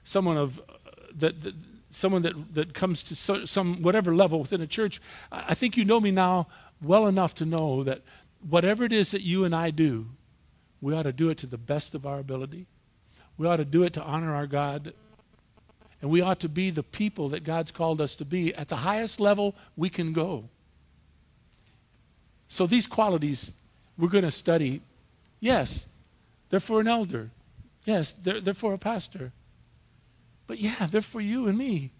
someone 0.04 0.36
of 0.36 0.60
uh, 0.60 0.74
that, 1.16 1.44
that, 1.44 1.54
someone 1.92 2.24
that, 2.24 2.56
that 2.56 2.74
comes 2.74 3.04
to 3.04 3.16
so, 3.16 3.46
some 3.46 3.82
whatever 3.82 4.14
level 4.14 4.40
within 4.40 4.60
a 4.60 4.68
church. 4.68 5.00
I, 5.32 5.46
I 5.50 5.54
think 5.54 5.78
you 5.78 5.86
know 5.86 6.00
me 6.00 6.12
now 6.12 6.48
well 6.82 7.08
enough 7.08 7.36
to 7.36 7.46
know 7.46 7.84
that 7.84 8.02
whatever 8.50 8.84
it 8.84 8.92
is 8.92 9.12
that 9.12 9.22
you 9.22 9.46
and 9.46 9.56
I 9.56 9.70
do, 9.70 10.08
we 10.82 10.94
ought 10.94 11.04
to 11.04 11.14
do 11.14 11.30
it 11.30 11.38
to 11.40 11.48
the 11.48 11.58
best 11.58 11.96
of 11.96 12.06
our 12.06 12.20
ability. 12.20 12.66
We 13.38 13.48
ought 13.48 13.58
to 13.58 13.66
do 13.66 13.84
it 13.84 13.94
to 13.94 14.04
honor 14.04 14.34
our 14.34 14.48
God. 14.48 14.94
And 16.02 16.10
we 16.10 16.22
ought 16.22 16.40
to 16.40 16.50
be 16.50 16.72
the 16.72 16.84
people 16.84 17.30
that 17.30 17.44
God's 17.44 17.72
called 17.72 18.02
us 18.02 18.16
to 18.16 18.26
be 18.26 18.54
at 18.56 18.68
the 18.68 18.78
highest 18.78 19.20
level 19.20 19.56
we 19.78 19.90
can 19.90 20.14
go. 20.14 20.50
So 22.48 22.66
these 22.66 22.88
qualities 22.88 23.54
we're 23.98 24.10
going 24.10 24.24
to 24.24 24.32
study, 24.32 24.82
yes, 25.40 25.88
they're 26.50 26.60
for 26.60 26.82
an 26.82 26.88
elder. 26.88 27.30
Yes, 27.86 28.14
they're, 28.24 28.42
they're 28.42 28.54
for 28.54 28.74
a 28.74 28.78
pastor. 28.78 29.32
But 30.48 30.60
yeah, 30.60 30.88
they're 30.90 31.02
for 31.02 31.22
you 31.22 31.48
and 31.48 31.58
me. 31.58 31.92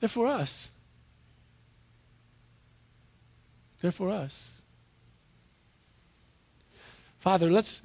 They're 0.00 0.08
for 0.08 0.26
us. 0.26 0.70
They're 3.80 3.92
for 3.92 4.10
us. 4.10 4.61
Father, 7.22 7.52
let's, 7.52 7.82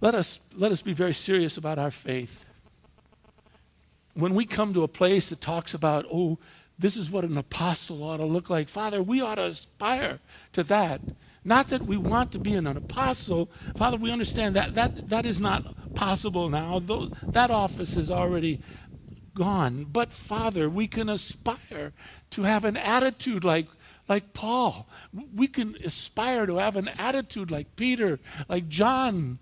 let, 0.00 0.14
us, 0.14 0.38
let 0.54 0.70
us 0.70 0.80
be 0.80 0.92
very 0.92 1.12
serious 1.12 1.56
about 1.56 1.76
our 1.76 1.90
faith. 1.90 2.48
When 4.14 4.32
we 4.32 4.44
come 4.44 4.72
to 4.74 4.84
a 4.84 4.88
place 4.88 5.30
that 5.30 5.40
talks 5.40 5.74
about, 5.74 6.06
oh, 6.08 6.38
this 6.78 6.96
is 6.96 7.10
what 7.10 7.24
an 7.24 7.36
apostle 7.36 8.04
ought 8.04 8.18
to 8.18 8.24
look 8.24 8.48
like. 8.48 8.68
Father, 8.68 9.02
we 9.02 9.20
ought 9.20 9.34
to 9.34 9.46
aspire 9.46 10.20
to 10.52 10.62
that. 10.62 11.00
Not 11.44 11.66
that 11.68 11.82
we 11.82 11.96
want 11.96 12.30
to 12.30 12.38
be 12.38 12.54
an, 12.54 12.68
apostle. 12.68 13.50
Father, 13.76 13.96
we 13.96 14.12
understand 14.12 14.54
that 14.54 14.74
that, 14.74 15.08
that 15.08 15.26
is 15.26 15.40
not 15.40 15.64
possible 15.96 16.48
now. 16.48 16.78
Though, 16.78 17.10
that 17.26 17.50
office 17.50 17.96
is 17.96 18.08
already 18.08 18.60
gone. 19.34 19.86
But, 19.90 20.12
Father, 20.12 20.70
we 20.70 20.86
can 20.86 21.08
aspire 21.08 21.92
to 22.30 22.42
have 22.42 22.64
an 22.64 22.76
attitude 22.76 23.42
like, 23.42 23.66
like 24.08 24.32
Paul. 24.32 24.88
We 25.34 25.48
can 25.48 25.76
aspire 25.84 26.46
to 26.46 26.56
have 26.56 26.76
an 26.76 26.88
attitude 26.88 27.50
like 27.50 27.76
Peter, 27.76 28.18
like 28.48 28.68
John, 28.68 29.38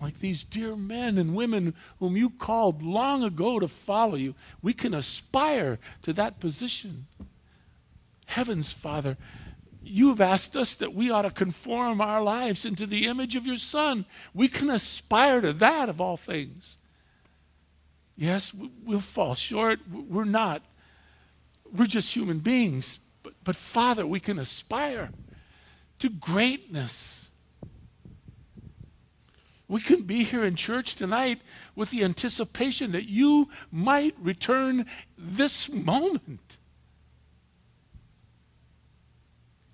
like 0.00 0.20
these 0.20 0.44
dear 0.44 0.76
men 0.76 1.18
and 1.18 1.34
women 1.34 1.74
whom 1.98 2.16
you 2.16 2.30
called 2.30 2.82
long 2.82 3.24
ago 3.24 3.58
to 3.58 3.68
follow 3.68 4.14
you. 4.14 4.34
We 4.62 4.72
can 4.72 4.94
aspire 4.94 5.78
to 6.02 6.12
that 6.12 6.40
position. 6.40 7.06
Heavens, 8.26 8.72
Father, 8.72 9.16
you 9.82 10.10
have 10.10 10.20
asked 10.20 10.54
us 10.56 10.74
that 10.76 10.94
we 10.94 11.10
ought 11.10 11.22
to 11.22 11.30
conform 11.30 12.00
our 12.00 12.22
lives 12.22 12.64
into 12.64 12.86
the 12.86 13.06
image 13.06 13.34
of 13.34 13.46
your 13.46 13.56
Son. 13.56 14.04
We 14.34 14.48
can 14.48 14.70
aspire 14.70 15.40
to 15.40 15.52
that 15.54 15.88
of 15.88 16.00
all 16.00 16.16
things. 16.16 16.76
Yes, 18.16 18.52
we'll 18.84 19.00
fall 19.00 19.34
short. 19.34 19.80
We're 19.90 20.24
not. 20.24 20.62
We're 21.72 21.86
just 21.86 22.14
human 22.14 22.40
beings. 22.40 22.98
But, 23.28 23.34
but 23.44 23.56
Father, 23.56 24.06
we 24.06 24.20
can 24.20 24.38
aspire 24.38 25.10
to 25.98 26.08
greatness. 26.08 27.28
We 29.68 29.82
can 29.82 30.04
be 30.04 30.24
here 30.24 30.44
in 30.44 30.56
church 30.56 30.94
tonight 30.94 31.42
with 31.74 31.90
the 31.90 32.04
anticipation 32.04 32.92
that 32.92 33.06
you 33.06 33.50
might 33.70 34.14
return 34.18 34.86
this 35.18 35.68
moment. 35.68 36.56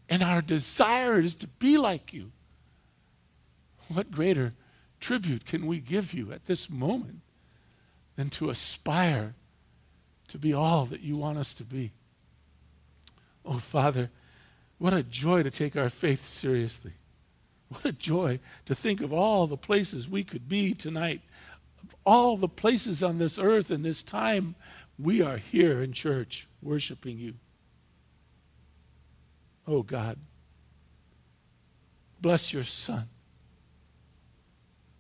And 0.08 0.20
our 0.20 0.42
desire 0.42 1.20
is 1.20 1.36
to 1.36 1.46
be 1.46 1.78
like 1.78 2.12
you. 2.12 2.32
What 3.86 4.10
greater 4.10 4.54
tribute 4.98 5.46
can 5.46 5.68
we 5.68 5.78
give 5.78 6.12
you 6.12 6.32
at 6.32 6.46
this 6.46 6.68
moment 6.68 7.20
than 8.16 8.30
to 8.30 8.50
aspire 8.50 9.36
to 10.26 10.38
be 10.38 10.52
all 10.52 10.86
that 10.86 11.02
you 11.02 11.16
want 11.16 11.38
us 11.38 11.54
to 11.54 11.62
be? 11.62 11.92
Oh, 13.44 13.58
Father, 13.58 14.10
what 14.78 14.92
a 14.92 15.02
joy 15.02 15.42
to 15.42 15.50
take 15.50 15.76
our 15.76 15.90
faith 15.90 16.24
seriously. 16.24 16.92
What 17.68 17.84
a 17.84 17.92
joy 17.92 18.40
to 18.66 18.74
think 18.74 19.00
of 19.00 19.12
all 19.12 19.46
the 19.46 19.56
places 19.56 20.08
we 20.08 20.24
could 20.24 20.48
be 20.48 20.74
tonight. 20.74 21.20
All 22.04 22.36
the 22.36 22.48
places 22.48 23.02
on 23.02 23.18
this 23.18 23.38
earth 23.38 23.70
and 23.70 23.84
this 23.84 24.02
time, 24.02 24.54
we 24.98 25.22
are 25.22 25.38
here 25.38 25.82
in 25.82 25.92
church 25.92 26.46
worshiping 26.62 27.18
you. 27.18 27.34
Oh 29.66 29.82
God, 29.82 30.18
bless 32.20 32.52
your 32.52 32.62
Son. 32.64 33.08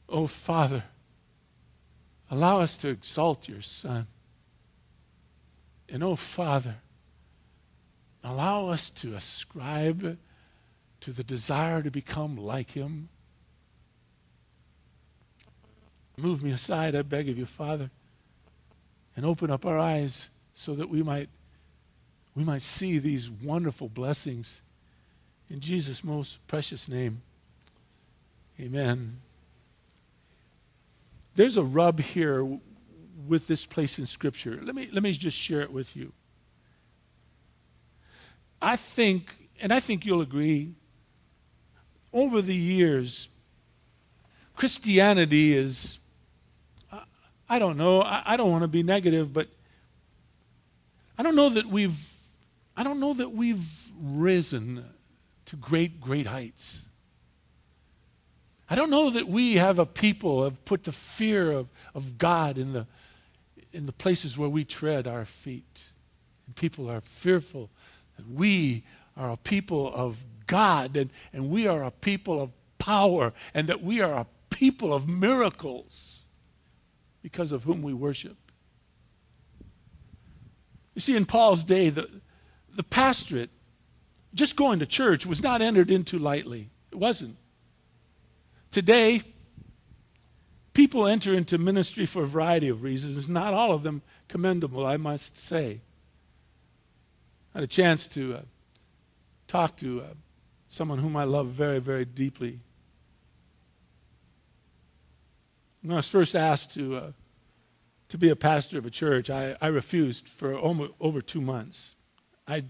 Oh 0.08 0.26
Father, 0.26 0.84
allow 2.30 2.60
us 2.60 2.76
to 2.78 2.88
exalt 2.88 3.48
your 3.48 3.62
Son. 3.62 4.06
And 5.88 6.02
oh 6.02 6.16
Father, 6.16 6.76
allow 8.24 8.68
us 8.68 8.90
to 8.90 9.14
ascribe 9.14 10.18
to 11.00 11.12
the 11.12 11.22
desire 11.22 11.82
to 11.82 11.90
become 11.90 12.36
like 12.36 12.70
him. 12.72 13.08
Move 16.16 16.42
me 16.42 16.50
aside, 16.50 16.94
I 16.94 17.02
beg 17.02 17.28
of 17.28 17.36
you, 17.36 17.46
Father, 17.46 17.90
and 19.16 19.26
open 19.26 19.50
up 19.50 19.66
our 19.66 19.78
eyes 19.78 20.30
so 20.54 20.74
that 20.74 20.88
we 20.88 21.02
might 21.02 21.28
we 22.34 22.42
might 22.42 22.62
see 22.62 22.98
these 22.98 23.30
wonderful 23.30 23.88
blessings 23.88 24.62
in 25.48 25.60
Jesus' 25.60 26.02
most 26.02 26.44
precious 26.48 26.88
name. 26.88 27.22
Amen. 28.58 29.20
There's 31.36 31.56
a 31.56 31.62
rub 31.62 32.00
here 32.00 32.58
with 33.26 33.46
this 33.46 33.66
place 33.66 33.98
in 33.98 34.06
Scripture. 34.06 34.58
Let 34.62 34.74
me, 34.74 34.88
let 34.92 35.02
me 35.02 35.12
just 35.12 35.36
share 35.36 35.60
it 35.62 35.72
with 35.72 35.96
you. 35.96 36.12
I 38.60 38.76
think, 38.76 39.34
and 39.60 39.72
I 39.72 39.80
think 39.80 40.06
you'll 40.06 40.20
agree, 40.20 40.72
over 42.12 42.40
the 42.40 42.54
years, 42.54 43.28
Christianity 44.56 45.54
is, 45.54 45.98
I 47.48 47.58
don't 47.58 47.76
know, 47.76 48.02
I 48.02 48.36
don't 48.36 48.50
want 48.50 48.62
to 48.62 48.68
be 48.68 48.82
negative, 48.82 49.32
but 49.32 49.48
I 51.18 51.22
don't 51.22 51.36
know 51.36 51.50
that 51.50 51.66
we've, 51.66 51.98
I 52.76 52.82
don't 52.82 53.00
know 53.00 53.14
that 53.14 53.32
we've 53.32 53.68
risen 54.00 54.84
to 55.46 55.56
great, 55.56 56.00
great 56.00 56.26
heights. 56.26 56.88
I 58.68 58.76
don't 58.76 58.90
know 58.90 59.10
that 59.10 59.28
we 59.28 59.54
have 59.56 59.78
a 59.78 59.86
people 59.86 60.44
have 60.44 60.64
put 60.64 60.84
the 60.84 60.92
fear 60.92 61.52
of, 61.52 61.68
of 61.94 62.16
God 62.16 62.56
in 62.56 62.72
the, 62.72 62.86
in 63.72 63.86
the 63.86 63.92
places 63.92 64.38
where 64.38 64.48
we 64.48 64.64
tread 64.64 65.06
our 65.06 65.24
feet. 65.24 65.90
And 66.46 66.56
people 66.56 66.90
are 66.90 67.02
fearful 67.02 67.70
we 68.32 68.84
are 69.16 69.32
a 69.32 69.36
people 69.36 69.92
of 69.94 70.18
God 70.46 70.96
and, 70.96 71.10
and 71.32 71.50
we 71.50 71.66
are 71.66 71.84
a 71.84 71.90
people 71.90 72.40
of 72.40 72.50
power 72.78 73.32
and 73.54 73.68
that 73.68 73.82
we 73.82 74.00
are 74.00 74.12
a 74.12 74.26
people 74.50 74.92
of 74.92 75.08
miracles 75.08 76.26
because 77.22 77.52
of 77.52 77.64
whom 77.64 77.82
we 77.82 77.94
worship. 77.94 78.36
You 80.94 81.00
see, 81.00 81.16
in 81.16 81.26
Paul's 81.26 81.64
day, 81.64 81.90
the, 81.90 82.08
the 82.74 82.82
pastorate, 82.82 83.50
just 84.34 84.56
going 84.56 84.78
to 84.78 84.86
church, 84.86 85.26
was 85.26 85.42
not 85.42 85.62
entered 85.62 85.90
into 85.90 86.18
lightly. 86.18 86.70
It 86.92 86.98
wasn't. 86.98 87.36
Today, 88.70 89.22
people 90.72 91.06
enter 91.06 91.32
into 91.32 91.58
ministry 91.58 92.06
for 92.06 92.24
a 92.24 92.26
variety 92.26 92.68
of 92.68 92.82
reasons, 92.82 93.28
not 93.28 93.54
all 93.54 93.72
of 93.72 93.82
them 93.82 94.02
commendable, 94.28 94.86
I 94.86 94.96
must 94.96 95.38
say. 95.38 95.80
I 97.54 97.58
had 97.58 97.64
a 97.64 97.68
chance 97.68 98.08
to 98.08 98.34
uh, 98.34 98.40
talk 99.46 99.76
to 99.76 100.00
uh, 100.00 100.06
someone 100.66 100.98
whom 100.98 101.16
I 101.16 101.22
love 101.22 101.48
very, 101.48 101.78
very 101.78 102.04
deeply. 102.04 102.58
When 105.82 105.92
I 105.92 105.96
was 105.96 106.08
first 106.08 106.34
asked 106.34 106.74
to, 106.74 106.96
uh, 106.96 107.12
to 108.08 108.18
be 108.18 108.30
a 108.30 108.34
pastor 108.34 108.76
of 108.78 108.86
a 108.86 108.90
church, 108.90 109.30
I, 109.30 109.54
I 109.60 109.68
refused 109.68 110.28
for 110.28 110.58
almost, 110.58 110.94
over 110.98 111.22
two 111.22 111.40
months. 111.40 111.94
I 112.48 112.64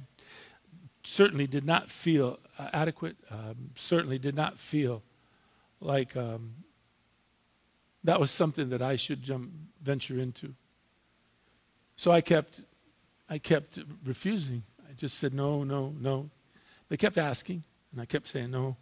certainly 1.03 1.47
did 1.47 1.65
not 1.65 1.91
feel 1.91 2.39
uh, 2.59 2.69
adequate, 2.75 3.17
um, 3.31 3.71
certainly 3.77 4.19
did 4.19 4.35
not 4.35 4.59
feel 4.59 5.03
like 5.81 6.15
um, 6.15 6.57
that 8.05 8.21
was 8.21 8.31
something 8.31 8.69
that 8.69 8.83
I 8.83 8.97
should 8.97 9.23
jump, 9.23 9.51
venture 9.83 10.19
into. 10.19 10.55
So 11.97 12.11
I 12.11 12.21
kept, 12.21 12.61
I 13.31 13.39
kept 13.39 13.79
refusing. 14.05 14.63
Just 14.97 15.19
said, 15.19 15.35
no, 15.35 15.65
no, 15.65 15.95
no. 16.01 16.31
They 16.89 16.97
kept 16.97 17.19
asking. 17.19 17.65
And 17.93 18.01
I 18.01 18.07
kept 18.07 18.29
saying 18.29 18.51
no. 18.51 18.77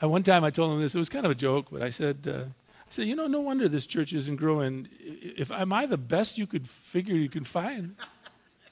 At 0.00 0.10
one 0.10 0.22
time, 0.22 0.44
I 0.44 0.50
told 0.50 0.72
them 0.72 0.80
this. 0.80 0.94
It 0.94 0.98
was 0.98 1.08
kind 1.08 1.24
of 1.24 1.32
a 1.32 1.34
joke, 1.34 1.68
but 1.72 1.82
I 1.82 1.90
said, 1.90 2.18
uh, 2.26 2.44
I 2.88 2.90
said, 2.90 3.06
you 3.06 3.16
know, 3.16 3.26
no 3.26 3.40
wonder 3.40 3.68
this 3.68 3.86
church 3.86 4.12
isn't 4.12 4.36
growing. 4.36 4.88
If 5.00 5.50
am 5.50 5.72
I 5.72 5.86
the 5.86 5.98
best 5.98 6.38
you 6.38 6.46
could 6.46 6.68
figure 6.68 7.16
you 7.16 7.28
can 7.28 7.44
find? 7.44 7.96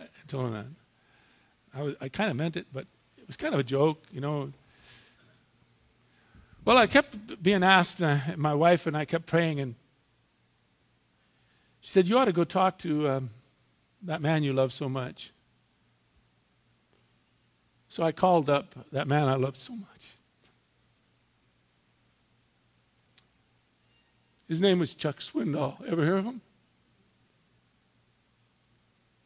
I 0.01 0.07
told 0.29 0.47
him 0.47 0.53
that. 0.53 0.67
I, 1.75 1.83
was, 1.83 1.97
I 2.01 2.09
kind 2.09 2.31
of 2.31 2.37
meant 2.37 2.57
it, 2.57 2.67
but 2.73 2.87
it 3.19 3.27
was 3.27 3.37
kind 3.37 3.55
of 3.55 3.61
a 3.61 3.65
joke, 3.65 4.03
you 4.13 4.21
know. 4.21 4.53
Well, 6.65 6.79
I 6.79 6.87
kept 6.87 7.43
being 7.43 7.63
asked, 7.63 8.03
uh, 8.03 8.19
my 8.37 8.55
wife 8.55 8.87
and 8.87 8.97
I 8.97 9.05
kept 9.05 9.27
praying, 9.27 9.61
and 9.61 9.75
she 11.81 11.91
said, 11.91 12.07
You 12.07 12.19
ought 12.19 12.25
to 12.25 12.33
go 12.33 12.45
talk 12.45 12.79
to 12.79 13.09
um, 13.09 13.31
that 14.03 14.21
man 14.21 14.43
you 14.43 14.53
love 14.53 14.73
so 14.73 14.89
much. 14.89 15.33
So 17.97 18.03
I 18.03 18.13
called 18.13 18.51
up 18.51 18.75
that 18.93 19.09
man 19.09 19.27
I 19.27 19.37
loved 19.37 19.57
so 19.57 19.73
much. 19.73 20.07
His 24.47 24.61
name 24.61 24.81
was 24.81 24.93
Chuck 24.93 25.21
Swindoll. 25.21 25.77
Ever 25.89 26.05
hear 26.05 26.19
of 26.19 26.27
him? 26.27 26.43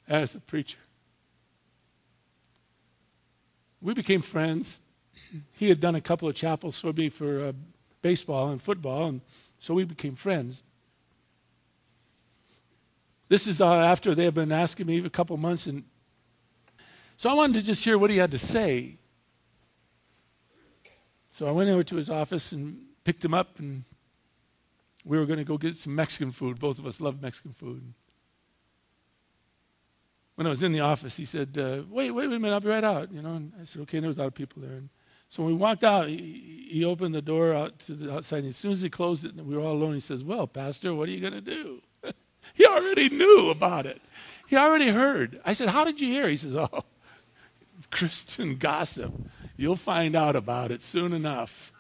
As 0.08 0.36
a 0.36 0.38
preacher. 0.38 0.78
We 3.80 3.92
became 3.92 4.22
friends. 4.22 4.78
He 5.54 5.68
had 5.68 5.80
done 5.80 5.96
a 5.96 6.00
couple 6.00 6.28
of 6.28 6.36
chapels 6.36 6.78
for 6.78 6.92
me 6.92 7.08
for 7.08 7.46
uh, 7.46 7.52
baseball 8.02 8.50
and 8.50 8.62
football, 8.62 9.08
and 9.08 9.20
so 9.58 9.74
we 9.74 9.82
became 9.82 10.14
friends. 10.14 10.62
This 13.28 13.48
is 13.48 13.60
uh, 13.60 13.74
after 13.74 14.14
they 14.14 14.26
had 14.26 14.34
been 14.34 14.52
asking 14.52 14.86
me 14.86 15.04
a 15.04 15.10
couple 15.10 15.36
months, 15.36 15.66
and 15.66 15.82
so 17.20 17.28
I 17.28 17.34
wanted 17.34 17.60
to 17.60 17.62
just 17.62 17.84
hear 17.84 17.98
what 17.98 18.08
he 18.08 18.16
had 18.16 18.30
to 18.30 18.38
say. 18.38 18.96
So 21.32 21.46
I 21.46 21.50
went 21.50 21.68
over 21.68 21.82
to 21.82 21.96
his 21.96 22.08
office 22.08 22.52
and 22.52 22.80
picked 23.04 23.22
him 23.22 23.34
up, 23.34 23.58
and 23.58 23.84
we 25.04 25.18
were 25.18 25.26
going 25.26 25.38
to 25.38 25.44
go 25.44 25.58
get 25.58 25.76
some 25.76 25.94
Mexican 25.94 26.30
food. 26.30 26.58
Both 26.58 26.78
of 26.78 26.86
us 26.86 26.98
love 26.98 27.20
Mexican 27.20 27.52
food. 27.52 27.92
When 30.36 30.46
I 30.46 30.50
was 30.50 30.62
in 30.62 30.72
the 30.72 30.80
office, 30.80 31.14
he 31.14 31.26
said, 31.26 31.58
uh, 31.58 31.82
"Wait, 31.90 32.10
wait 32.10 32.24
a 32.24 32.28
minute, 32.30 32.54
I'll 32.54 32.60
be 32.60 32.70
right 32.70 32.82
out." 32.82 33.12
You 33.12 33.20
know, 33.20 33.34
and 33.34 33.52
I 33.60 33.64
said, 33.64 33.82
"Okay." 33.82 33.98
And 33.98 34.04
there 34.04 34.08
was 34.08 34.16
a 34.16 34.20
lot 34.22 34.28
of 34.28 34.34
people 34.34 34.62
there, 34.62 34.78
and 34.78 34.88
so 35.28 35.42
when 35.42 35.52
we 35.52 35.58
walked 35.58 35.84
out, 35.84 36.08
he, 36.08 36.68
he 36.70 36.86
opened 36.86 37.14
the 37.14 37.20
door 37.20 37.52
out 37.52 37.80
to 37.80 37.92
the 37.92 38.14
outside. 38.14 38.38
And 38.38 38.48
as 38.48 38.56
soon 38.56 38.72
as 38.72 38.80
he 38.80 38.88
closed 38.88 39.26
it, 39.26 39.34
and 39.34 39.46
we 39.46 39.54
were 39.54 39.62
all 39.62 39.74
alone, 39.74 39.92
he 39.92 40.00
says, 40.00 40.24
"Well, 40.24 40.46
Pastor, 40.46 40.94
what 40.94 41.06
are 41.06 41.12
you 41.12 41.20
going 41.20 41.34
to 41.34 41.42
do?" 41.42 41.82
he 42.54 42.64
already 42.64 43.10
knew 43.10 43.50
about 43.50 43.84
it. 43.84 44.00
He 44.48 44.56
already 44.56 44.88
heard. 44.88 45.38
I 45.44 45.52
said, 45.52 45.68
"How 45.68 45.84
did 45.84 46.00
you 46.00 46.06
hear?" 46.06 46.26
He 46.26 46.38
says, 46.38 46.56
"Oh, 46.56 46.84
Christian 47.90 48.56
gossip. 48.56 49.12
You'll 49.56 49.76
find 49.76 50.14
out 50.14 50.36
about 50.36 50.70
it 50.70 50.82
soon 50.82 51.12
enough." 51.12 51.72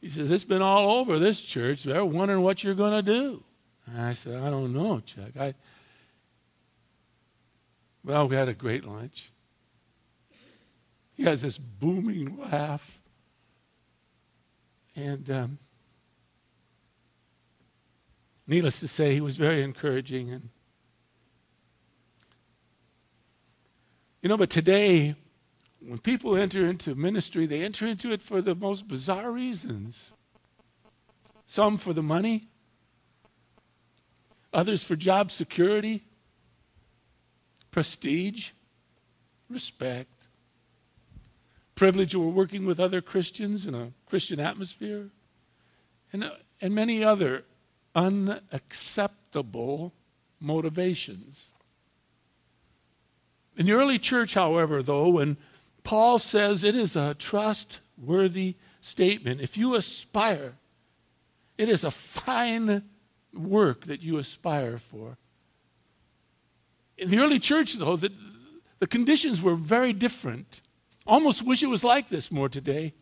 He 0.00 0.08
says, 0.08 0.30
It's 0.30 0.44
been 0.44 0.62
all 0.62 0.92
over 0.92 1.18
this 1.18 1.40
church. 1.40 1.82
They're 1.82 2.04
wondering 2.04 2.40
what 2.40 2.64
you're 2.64 2.74
going 2.74 3.04
to 3.04 3.12
do. 3.12 3.44
And 3.86 4.00
I 4.00 4.12
said, 4.14 4.40
I 4.40 4.50
don't 4.50 4.72
know, 4.72 5.00
Chuck. 5.00 5.36
I, 5.38 5.54
well, 8.04 8.28
we 8.28 8.36
had 8.36 8.48
a 8.48 8.54
great 8.54 8.84
lunch. 8.84 9.30
He 11.12 11.24
has 11.24 11.42
this 11.42 11.58
booming 11.58 12.38
laugh. 12.38 13.02
And 14.96 15.30
um, 15.30 15.58
needless 18.46 18.80
to 18.80 18.88
say, 18.88 19.12
he 19.12 19.20
was 19.20 19.36
very 19.36 19.62
encouraging. 19.62 20.30
And 20.30 20.48
you 24.22 24.28
know, 24.28 24.36
but 24.36 24.50
today 24.50 25.14
when 25.80 25.98
people 25.98 26.36
enter 26.36 26.66
into 26.66 26.94
ministry, 26.94 27.46
they 27.46 27.62
enter 27.62 27.86
into 27.86 28.12
it 28.12 28.22
for 28.22 28.42
the 28.42 28.54
most 28.54 28.86
bizarre 28.86 29.30
reasons. 29.30 30.12
Some 31.46 31.78
for 31.78 31.92
the 31.92 32.02
money, 32.02 32.44
others 34.52 34.84
for 34.84 34.94
job 34.94 35.30
security, 35.30 36.04
prestige, 37.70 38.50
respect, 39.48 40.28
privilege 41.74 42.14
of 42.14 42.20
working 42.20 42.66
with 42.66 42.78
other 42.78 43.00
Christians 43.00 43.66
in 43.66 43.74
a 43.74 43.90
Christian 44.06 44.38
atmosphere, 44.38 45.08
and, 46.12 46.30
and 46.60 46.74
many 46.74 47.02
other 47.02 47.44
unacceptable 47.94 49.92
motivations. 50.40 51.52
In 53.56 53.66
the 53.66 53.72
early 53.72 53.98
church, 53.98 54.34
however, 54.34 54.82
though, 54.82 55.08
when 55.08 55.36
Paul 55.82 56.18
says 56.18 56.64
it 56.64 56.76
is 56.76 56.96
a 56.96 57.14
trustworthy 57.14 58.56
statement. 58.80 59.40
If 59.40 59.56
you 59.56 59.74
aspire, 59.74 60.54
it 61.58 61.68
is 61.68 61.84
a 61.84 61.90
fine 61.90 62.82
work 63.32 63.84
that 63.84 64.02
you 64.02 64.18
aspire 64.18 64.78
for. 64.78 65.18
In 66.98 67.10
the 67.10 67.18
early 67.18 67.38
church, 67.38 67.74
though, 67.74 67.96
the, 67.96 68.12
the 68.78 68.86
conditions 68.86 69.40
were 69.40 69.54
very 69.56 69.92
different. 69.92 70.60
Almost 71.06 71.42
wish 71.42 71.62
it 71.62 71.68
was 71.68 71.84
like 71.84 72.08
this 72.08 72.30
more 72.30 72.48
today. 72.48 72.94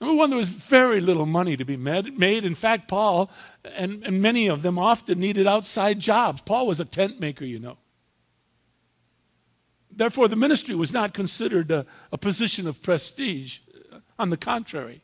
Number 0.00 0.14
one, 0.14 0.30
there 0.30 0.38
was 0.38 0.48
very 0.48 1.00
little 1.00 1.26
money 1.26 1.56
to 1.56 1.64
be 1.64 1.76
made. 1.76 2.44
In 2.44 2.54
fact, 2.56 2.88
Paul 2.88 3.30
and, 3.64 4.04
and 4.04 4.20
many 4.20 4.48
of 4.48 4.62
them 4.62 4.78
often 4.78 5.20
needed 5.20 5.46
outside 5.46 6.00
jobs. 6.00 6.42
Paul 6.42 6.66
was 6.66 6.80
a 6.80 6.84
tent 6.84 7.20
maker, 7.20 7.44
you 7.44 7.60
know. 7.60 7.78
Therefore, 9.94 10.28
the 10.28 10.36
ministry 10.36 10.74
was 10.74 10.92
not 10.92 11.12
considered 11.12 11.70
a, 11.70 11.86
a 12.10 12.18
position 12.18 12.66
of 12.66 12.82
prestige. 12.82 13.58
On 14.18 14.30
the 14.30 14.36
contrary, 14.36 15.02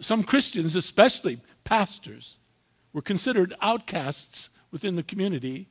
some 0.00 0.22
Christians, 0.24 0.76
especially 0.76 1.40
pastors, 1.64 2.38
were 2.92 3.02
considered 3.02 3.54
outcasts 3.60 4.48
within 4.70 4.96
the 4.96 5.02
community. 5.02 5.68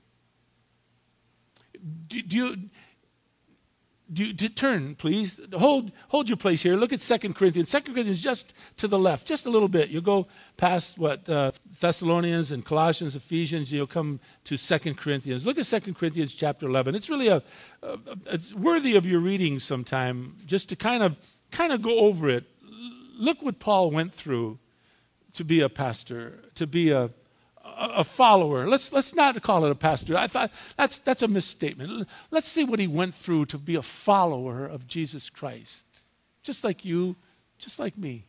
Do, 2.08 2.22
do 2.22 2.38
you, 2.38 2.70
do, 4.12 4.34
do, 4.34 4.50
turn, 4.50 4.96
please. 4.96 5.40
Hold, 5.54 5.92
hold 6.10 6.30
your 6.30 6.38
place 6.38 6.62
here. 6.62 6.76
Look 6.76 6.94
at 6.94 7.00
2 7.00 7.34
Corinthians. 7.34 7.72
2 7.72 7.82
Corinthians 7.82 8.22
just 8.22 8.54
to 8.78 8.88
the 8.88 9.00
left, 9.00 9.28
just 9.28 9.46
a 9.46 9.50
little 9.50 9.68
bit. 9.68 9.90
You'll 9.90 10.02
go 10.02 10.28
past 10.58 11.00
what 11.00 11.28
uh, 11.28 11.52
Thessalonians 11.80 12.52
and 12.52 12.64
Colossians, 12.64 13.16
Ephesians, 13.16 13.70
and 13.70 13.78
you'll 13.78 13.88
come 13.88 14.20
to 14.46 14.58
2 14.58 14.94
Corinthians. 14.94 15.46
Look 15.46 15.58
at 15.58 15.66
2 15.66 15.94
Corinthians 15.94 16.36
chapter 16.36 16.68
11. 16.68 16.94
It's 16.94 17.10
really 17.10 17.30
a, 17.30 17.42
a, 17.82 17.98
it's 18.28 18.54
worthy 18.54 18.96
of 18.96 19.06
your 19.06 19.20
reading 19.20 19.60
sometime 19.60 20.36
just 20.46 20.70
to 20.70 20.76
kind 20.76 21.02
of 21.02 21.18
kind 21.52 21.74
of 21.74 21.82
go 21.82 22.00
over 22.00 22.30
it. 22.30 22.46
Look 23.18 23.42
what 23.42 23.60
Paul 23.60 23.92
went 23.92 24.14
through 24.14 24.60
to 25.34 25.44
be 25.44 25.62
a 25.62 25.70
pastor, 25.70 26.42
to 26.56 26.68
be 26.68 26.92
a, 26.92 27.10
a 27.78 28.04
follower. 28.04 28.68
Let's, 28.68 28.92
let's 28.94 29.14
not 29.14 29.42
call 29.42 29.66
it 29.66 29.72
a 29.72 29.76
pastor. 29.76 30.18
I 30.18 30.28
thought 30.28 30.52
that's, 30.78 31.00
that's 31.00 31.22
a 31.22 31.28
misstatement. 31.28 32.08
Let's 32.32 32.48
see 32.48 32.64
what 32.64 32.80
he 32.80 32.88
went 32.88 33.16
through 33.16 33.48
to 33.48 33.58
be 33.58 33.76
a 33.76 33.82
follower 33.82 34.66
of 34.66 34.88
Jesus 34.88 35.30
Christ. 35.30 35.86
Just 36.44 36.64
like 36.64 36.86
you, 36.86 37.16
just 37.58 37.80
like 37.80 37.98
me. 37.98 38.26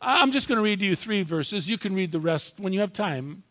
I'm 0.00 0.32
just 0.32 0.48
going 0.48 0.56
to 0.56 0.62
read 0.62 0.80
to 0.80 0.86
you 0.86 0.96
three 0.96 1.22
verses. 1.22 1.68
You 1.68 1.78
can 1.78 1.94
read 1.94 2.10
the 2.10 2.20
rest 2.20 2.54
when 2.58 2.72
you 2.72 2.80
have 2.80 2.92
time. 2.92 3.42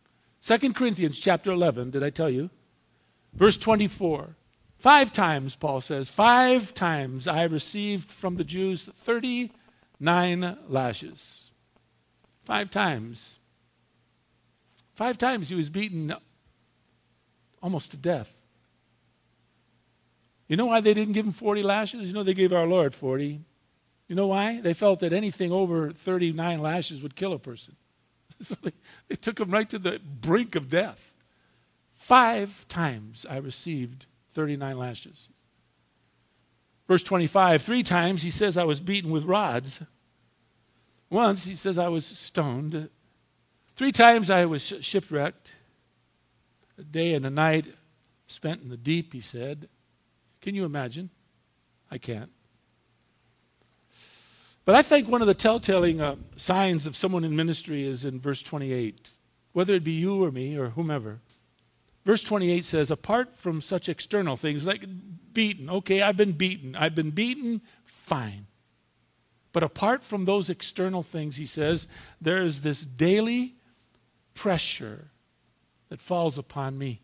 2 0.41 0.73
Corinthians 0.73 1.19
chapter 1.19 1.51
11, 1.51 1.91
did 1.91 2.03
I 2.03 2.09
tell 2.09 2.29
you? 2.29 2.49
Verse 3.33 3.57
24. 3.57 4.35
Five 4.77 5.11
times, 5.11 5.55
Paul 5.55 5.81
says, 5.81 6.09
five 6.09 6.73
times 6.73 7.27
I 7.27 7.43
received 7.43 8.09
from 8.09 8.37
the 8.37 8.45
Jews 8.45 8.89
39 9.03 10.57
lashes. 10.67 11.48
Five 12.49 12.71
times. 12.71 13.37
Five 14.95 15.19
times 15.19 15.49
he 15.49 15.55
was 15.55 15.69
beaten 15.69 16.11
almost 17.61 17.91
to 17.91 17.97
death. 17.97 18.33
You 20.47 20.57
know 20.57 20.65
why 20.65 20.81
they 20.81 20.95
didn't 20.95 21.13
give 21.13 21.27
him 21.27 21.31
40 21.31 21.61
lashes? 21.61 22.07
You 22.07 22.13
know 22.13 22.23
they 22.23 22.33
gave 22.33 22.51
our 22.51 22.65
Lord 22.65 22.95
40. 22.95 23.41
You 24.07 24.15
know 24.15 24.25
why? 24.25 24.61
They 24.61 24.73
felt 24.73 25.01
that 25.01 25.13
anything 25.13 25.51
over 25.51 25.91
39 25.91 26.59
lashes 26.59 27.03
would 27.03 27.15
kill 27.15 27.33
a 27.33 27.39
person. 27.39 27.75
So 28.41 28.55
they, 28.63 28.71
they 29.09 29.15
took 29.15 29.39
him 29.39 29.51
right 29.51 29.69
to 29.69 29.77
the 29.77 29.99
brink 29.99 30.55
of 30.55 30.69
death. 30.69 31.13
Five 31.93 32.67
times 32.67 33.27
I 33.29 33.37
received 33.37 34.07
39 34.31 34.75
lashes. 34.75 35.29
Verse 36.87 37.03
25, 37.03 37.61
three 37.61 37.83
times 37.83 38.23
he 38.23 38.31
says 38.31 38.57
I 38.57 38.63
was 38.63 38.81
beaten 38.81 39.11
with 39.11 39.25
rods. 39.25 39.81
Once 41.09 41.45
he 41.45 41.55
says 41.55 41.77
I 41.77 41.87
was 41.87 42.05
stoned. 42.05 42.89
Three 43.75 43.91
times 43.91 44.29
I 44.29 44.45
was 44.45 44.61
shipwrecked. 44.61 45.55
A 46.77 46.83
day 46.83 47.13
and 47.13 47.25
a 47.25 47.29
night 47.29 47.65
spent 48.27 48.61
in 48.61 48.69
the 48.69 48.77
deep, 48.77 49.13
he 49.13 49.21
said. 49.21 49.67
Can 50.41 50.55
you 50.55 50.65
imagine? 50.65 51.09
I 51.91 51.97
can't. 51.97 52.29
But 54.65 54.75
I 54.75 54.81
think 54.81 55.07
one 55.07 55.21
of 55.21 55.27
the 55.27 55.33
telltale 55.33 56.01
uh, 56.01 56.15
signs 56.35 56.85
of 56.85 56.95
someone 56.95 57.23
in 57.23 57.35
ministry 57.35 57.87
is 57.87 58.05
in 58.05 58.19
verse 58.19 58.43
28, 58.43 59.13
whether 59.51 59.73
it 59.73 59.83
be 59.83 59.93
you 59.93 60.23
or 60.23 60.31
me 60.31 60.57
or 60.57 60.69
whomever. 60.69 61.19
Verse 62.05 62.21
28 62.23 62.63
says, 62.63 62.91
apart 62.91 63.35
from 63.35 63.61
such 63.61 63.89
external 63.89 64.37
things 64.37 64.65
like 64.65 64.85
beaten, 65.33 65.69
okay, 65.69 66.01
I've 66.01 66.17
been 66.17 66.33
beaten. 66.33 66.75
I've 66.75 66.95
been 66.95 67.11
beaten 67.11 67.61
fine. 67.85 68.45
But 69.51 69.63
apart 69.63 70.03
from 70.03 70.25
those 70.25 70.49
external 70.49 71.03
things, 71.03 71.37
he 71.37 71.45
says, 71.45 71.87
there 72.21 72.43
is 72.43 72.61
this 72.61 72.85
daily 72.85 73.55
pressure 74.33 75.09
that 75.89 76.01
falls 76.01 76.37
upon 76.37 76.77
me. 76.77 77.01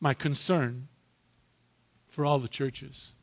My 0.00 0.14
concern 0.14 0.88
for 2.08 2.24
all 2.24 2.38
the 2.38 2.48
churches. 2.48 3.14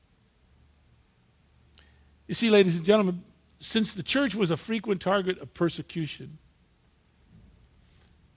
You 2.28 2.36
see, 2.36 2.50
ladies 2.50 2.78
and 2.78 2.86
gentlemen, 2.86 3.24
since 3.60 3.94
the 3.94 4.04
church 4.04 4.36
was 4.36 4.52
a 4.52 4.58
frequent 4.58 5.02
target 5.02 5.40
of 5.40 5.54
persecution, 5.54 6.38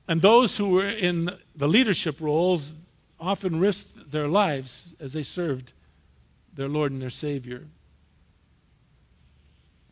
and 0.07 0.21
those 0.21 0.57
who 0.57 0.69
were 0.69 0.89
in 0.89 1.31
the 1.57 1.69
leadership 1.69 2.21
roles 2.21 2.75
often 3.19 3.59
risked 3.59 4.11
their 4.11 4.29
lives 4.29 4.95
as 5.01 5.13
they 5.13 5.23
served 5.23 5.73
their 6.53 6.69
Lord 6.69 6.93
and 6.93 7.01
their 7.01 7.11
Savior. 7.11 7.69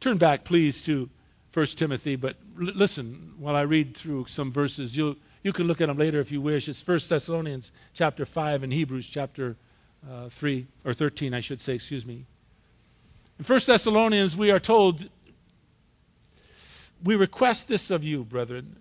Turn 0.02 0.18
back, 0.18 0.42
please, 0.42 0.82
to 0.82 1.08
1 1.54 1.64
Timothy, 1.66 2.16
but 2.16 2.34
l- 2.60 2.72
listen 2.74 3.34
while 3.38 3.54
I 3.54 3.60
read 3.60 3.96
through 3.96 4.26
some 4.26 4.50
verses. 4.50 4.96
You, 4.96 5.16
you 5.44 5.52
can 5.52 5.68
look 5.68 5.80
at 5.80 5.86
them 5.86 5.96
later 5.96 6.18
if 6.18 6.32
you 6.32 6.40
wish. 6.40 6.68
It's 6.68 6.84
1 6.84 6.98
Thessalonians 7.08 7.70
chapter 7.94 8.26
5 8.26 8.64
and 8.64 8.72
Hebrews 8.72 9.06
chapter 9.06 9.54
uh, 10.10 10.28
3, 10.28 10.66
or 10.84 10.92
13, 10.92 11.34
I 11.34 11.38
should 11.38 11.60
say, 11.60 11.76
excuse 11.76 12.04
me. 12.04 12.24
In 13.38 13.44
1 13.44 13.60
Thessalonians, 13.64 14.36
we 14.36 14.50
are 14.50 14.58
told, 14.58 15.08
We 17.04 17.14
request 17.14 17.68
this 17.68 17.88
of 17.92 18.02
you, 18.02 18.24
brethren. 18.24 18.74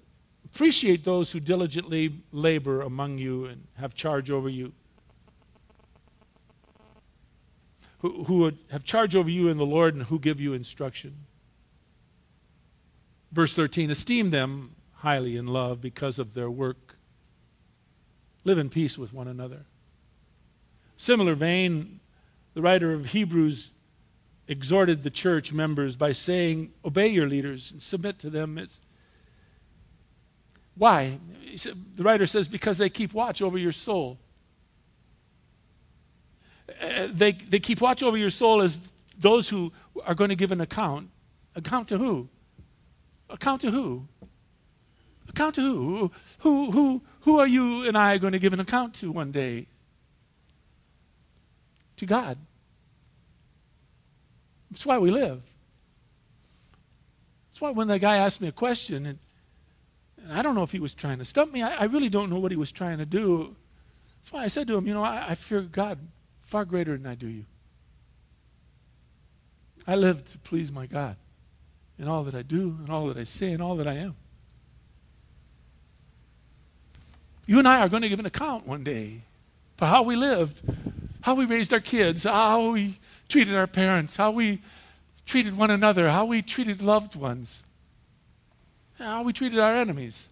Appreciate 0.44 1.06
those 1.06 1.32
who 1.32 1.40
diligently 1.40 2.16
labor 2.32 2.82
among 2.82 3.20
you 3.20 3.46
and 3.46 3.68
have 3.76 3.94
charge 3.94 4.32
over 4.32 4.50
you 4.50 4.74
who, 8.02 8.24
who 8.24 8.38
would 8.40 8.58
have 8.72 8.84
charge 8.84 9.16
over 9.16 9.30
you 9.30 9.48
in 9.48 9.58
the 9.58 9.66
Lord 9.66 9.94
and 9.94 10.04
who 10.04 10.20
give 10.20 10.42
you 10.42 10.54
instruction. 10.54 11.16
Verse 13.32 13.56
13 13.56 13.92
Esteem 13.92 14.32
them 14.32 14.76
highly 14.96 15.38
in 15.38 15.48
love 15.48 15.82
because 15.82 16.20
of 16.20 16.34
their 16.34 16.50
work. 16.50 16.96
Live 18.44 18.58
in 18.58 18.70
peace 18.70 18.98
with 18.98 19.14
one 19.14 19.28
another. 19.28 19.66
Similar 20.98 21.36
vein, 21.36 22.00
the 22.56 22.62
writer 22.62 22.92
of 22.92 23.08
Hebrews 23.08 23.72
exhorted 24.48 25.04
the 25.04 25.10
church 25.12 25.54
members 25.54 25.96
by 25.96 26.12
saying, 26.12 26.74
Obey 26.84 27.08
your 27.08 27.28
leaders 27.28 27.72
and 27.72 27.82
submit 27.82 28.18
to 28.20 28.32
them. 28.32 28.58
It's, 28.58 28.80
why? 30.76 31.20
The 31.96 32.04
writer 32.04 32.26
says, 32.26 32.48
Because 32.48 32.80
they 32.80 32.90
keep 32.90 33.14
watch 33.14 33.44
over 33.44 33.60
your 33.60 33.72
soul 33.72 34.18
Uh, 36.80 37.08
they, 37.12 37.32
they 37.32 37.60
keep 37.60 37.82
watch 37.82 38.04
over 38.04 38.18
your 38.18 38.30
soul 38.30 38.62
as 38.62 38.80
those 39.18 39.50
who 39.50 39.72
are 40.06 40.16
going 40.16 40.30
to 40.30 40.36
give 40.36 40.52
an 40.52 40.62
account. 40.62 41.10
Account 41.56 41.88
to 41.90 41.98
who? 41.98 42.30
Account 43.30 43.62
to 43.62 43.72
who? 43.72 44.08
Account 45.30 45.56
to 45.56 45.62
who? 45.62 46.12
Who, 46.40 46.72
who, 46.72 47.02
who 47.22 47.40
are 47.40 47.48
you 47.48 47.88
and 47.88 47.98
I 47.98 48.18
going 48.18 48.34
to 48.34 48.40
give 48.40 48.54
an 48.54 48.60
account 48.60 48.96
to 48.96 49.12
one 49.12 49.32
day? 49.32 49.68
To 51.98 52.06
God. 52.06 52.38
That's 54.72 54.86
why 54.86 54.98
we 54.98 55.12
live. 55.12 55.42
That's 57.50 57.62
why 57.62 57.72
when 57.72 57.88
that 57.90 58.00
guy 58.00 58.18
asked 58.18 58.42
me 58.42 58.48
a 58.48 58.54
question, 58.54 59.06
and, 59.06 59.20
and 60.18 60.34
I 60.34 60.42
don't 60.42 60.56
know 60.56 60.64
if 60.64 60.72
he 60.72 60.80
was 60.80 60.94
trying 60.94 61.20
to 61.20 61.26
stump 61.26 61.52
me, 61.54 61.62
I, 61.62 61.82
I, 61.82 61.84
really 61.84 62.10
don't 62.10 62.30
know 62.30 62.40
what 62.40 62.52
he 62.52 62.58
was 62.58 62.72
trying 62.72 62.98
to 63.00 63.06
do. 63.06 63.56
That's 64.22 64.32
why 64.32 64.44
I 64.44 64.48
said 64.48 64.68
to 64.68 64.78
him, 64.78 64.88
You 64.88 64.94
know, 64.94 65.04
I, 65.04 65.32
I 65.32 65.36
fear 65.36 65.62
God 65.62 66.00
far 66.52 66.66
greater 66.66 66.98
than 66.98 67.08
I 67.08 67.16
do 67.16 67.28
you. 67.28 67.46
I 69.88 69.96
live 69.96 70.26
to 70.34 70.38
please 70.40 70.70
my 70.70 70.86
God 70.86 71.16
in 71.98 72.10
all 72.10 72.26
that 72.26 72.36
I 72.36 72.42
do, 72.42 72.78
in 72.84 72.92
all 72.92 73.08
that 73.08 73.18
I 73.18 73.24
say, 73.24 73.52
in 73.52 73.62
all 73.62 73.78
that 73.78 73.88
I 73.88 73.94
am. 73.94 74.16
You 77.48 77.58
and 77.58 77.68
I 77.68 77.80
are 77.80 77.88
going 77.88 78.04
to 78.04 78.10
give 78.10 78.20
an 78.20 78.26
account 78.26 78.68
one 78.68 78.84
day 78.84 79.22
for 79.78 79.86
how 79.86 80.04
we 80.04 80.18
lived, 80.18 80.62
how 81.22 81.36
we 81.36 81.46
raised 81.46 81.72
our 81.72 81.80
kids, 81.80 82.26
how 82.26 82.72
we 82.72 83.00
treated 83.30 83.56
our 83.56 83.66
parents, 83.66 84.18
how 84.18 84.32
we 84.32 84.62
treated 85.26 85.58
one 85.58 85.72
another, 85.72 86.10
how 86.10 86.26
we 86.26 86.42
treated 86.42 86.82
loved 86.82 87.16
ones, 87.16 87.66
how 89.00 89.24
we 89.24 89.32
treated 89.32 89.58
our 89.58 89.78
enemies. 89.78 90.28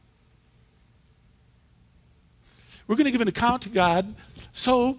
We're 2.87 2.97
going 2.97 3.05
to 3.05 3.11
give 3.11 3.21
an 3.21 3.29
account 3.29 3.61
to 3.61 3.69
God. 3.69 4.13
So 4.51 4.97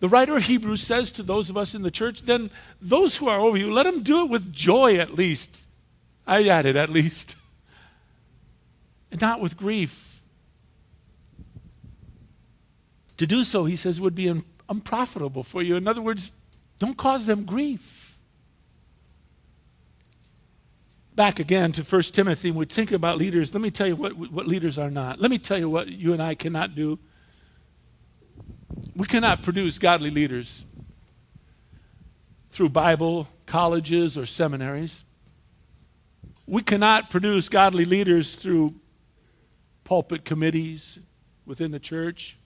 the 0.00 0.08
writer 0.08 0.36
of 0.36 0.44
Hebrews 0.44 0.82
says 0.82 1.10
to 1.12 1.22
those 1.22 1.50
of 1.50 1.56
us 1.56 1.74
in 1.74 1.82
the 1.82 1.90
church, 1.90 2.22
then 2.22 2.50
those 2.80 3.16
who 3.16 3.28
are 3.28 3.40
over 3.40 3.56
you, 3.56 3.72
let 3.72 3.82
them 3.82 4.02
do 4.02 4.22
it 4.24 4.30
with 4.30 4.52
joy 4.52 4.96
at 4.96 5.12
least. 5.12 5.64
I 6.26 6.46
added 6.48 6.76
at 6.76 6.90
least. 6.90 7.34
And 9.10 9.20
not 9.20 9.40
with 9.40 9.56
grief. 9.56 10.22
To 13.16 13.26
do 13.26 13.42
so, 13.42 13.64
he 13.64 13.74
says, 13.74 14.00
would 14.00 14.14
be 14.14 14.28
un- 14.28 14.44
unprofitable 14.68 15.42
for 15.42 15.62
you. 15.62 15.76
In 15.76 15.88
other 15.88 16.02
words, 16.02 16.30
don't 16.78 16.96
cause 16.96 17.26
them 17.26 17.44
grief. 17.44 18.16
Back 21.16 21.40
again 21.40 21.72
to 21.72 21.82
1 21.82 22.02
Timothy, 22.02 22.52
when 22.52 22.60
we 22.60 22.66
think 22.66 22.92
about 22.92 23.18
leaders, 23.18 23.52
let 23.52 23.60
me 23.60 23.72
tell 23.72 23.88
you 23.88 23.96
what, 23.96 24.16
what 24.16 24.46
leaders 24.46 24.78
are 24.78 24.90
not. 24.90 25.20
Let 25.20 25.32
me 25.32 25.38
tell 25.38 25.58
you 25.58 25.68
what 25.68 25.88
you 25.88 26.12
and 26.12 26.22
I 26.22 26.36
cannot 26.36 26.76
do. 26.76 27.00
We 28.98 29.06
cannot 29.06 29.44
produce 29.44 29.78
godly 29.78 30.10
leaders 30.10 30.64
through 32.50 32.70
Bible 32.70 33.28
colleges 33.46 34.18
or 34.18 34.26
seminaries. 34.26 35.04
We 36.48 36.62
cannot 36.62 37.08
produce 37.08 37.48
godly 37.48 37.84
leaders 37.84 38.34
through 38.34 38.74
pulpit 39.84 40.24
committees 40.24 40.98
within 41.46 41.70
the 41.70 41.78
church. 41.78 42.38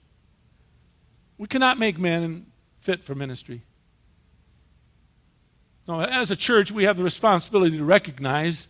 We 1.39 1.47
cannot 1.47 1.79
make 1.79 1.97
men 1.97 2.45
fit 2.81 3.03
for 3.03 3.15
ministry. 3.15 3.63
No, 5.87 6.01
as 6.01 6.29
a 6.29 6.35
church, 6.35 6.71
we 6.71 6.83
have 6.83 6.97
the 6.97 7.03
responsibility 7.03 7.79
to 7.79 7.83
recognize 7.83 8.69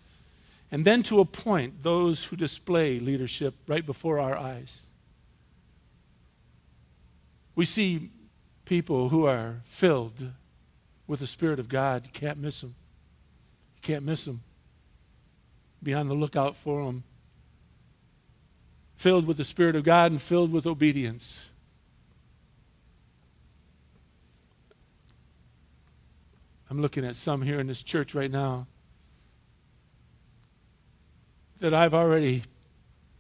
and 0.72 0.86
then 0.86 1.04
to 1.04 1.20
appoint 1.20 1.84
those 1.84 2.24
who 2.24 2.38
display 2.38 3.02
leadership 3.02 3.56
right 3.68 3.86
before 3.86 4.20
our 4.20 4.38
eyes. 4.38 4.86
We 7.56 7.66
see 7.66 8.10
people 8.66 9.10
who 9.10 9.26
are 9.26 9.62
filled 9.66 10.32
with 11.08 11.20
the 11.20 11.28
Spirit 11.28 11.60
of 11.60 11.70
God. 11.70 12.06
You 12.06 12.12
can't 12.12 12.40
miss 12.40 12.62
them. 12.62 12.76
You 13.76 13.82
can't 13.82 14.04
miss 14.04 14.26
them. 14.26 14.42
Be 15.82 15.94
on 15.94 16.08
the 16.08 16.14
lookout 16.14 16.56
for 16.56 16.86
them. 16.86 17.04
Filled 18.96 19.28
with 19.28 19.38
the 19.38 19.44
Spirit 19.44 19.76
of 19.76 19.84
God 19.84 20.12
and 20.12 20.22
filled 20.22 20.52
with 20.52 20.66
obedience. 20.66 21.50
I'm 26.70 26.82
looking 26.82 27.06
at 27.06 27.16
some 27.16 27.42
here 27.44 27.60
in 27.60 27.68
this 27.68 27.84
church 27.84 28.16
right 28.16 28.32
now 28.32 28.66
that 31.60 31.74
I've 31.74 31.94
already 31.94 32.44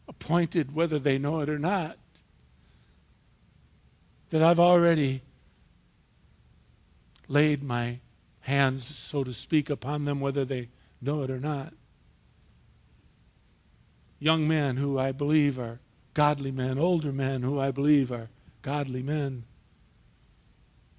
appointed, 0.07 0.73
whether 0.73 0.97
they 0.97 1.19
know 1.19 1.41
it 1.41 1.49
or 1.49 1.59
not 1.59 1.97
that 4.33 4.41
I've 4.41 4.59
already 4.59 5.21
laid 7.27 7.61
my 7.61 7.99
hands, 8.39 8.83
so 8.83 9.23
to 9.23 9.31
speak, 9.31 9.69
upon 9.69 10.05
them, 10.05 10.19
whether 10.19 10.43
they 10.43 10.69
know 10.99 11.21
it 11.21 11.29
or 11.29 11.39
not. 11.39 11.71
Young 14.17 14.47
men 14.47 14.77
who 14.77 14.97
I 14.97 15.11
believe 15.11 15.59
are 15.59 15.81
godly 16.15 16.51
men, 16.51 16.79
older 16.79 17.11
men 17.11 17.43
who 17.43 17.59
I 17.59 17.69
believe 17.69 18.11
are 18.11 18.29
godly 18.63 19.03
men, 19.03 19.43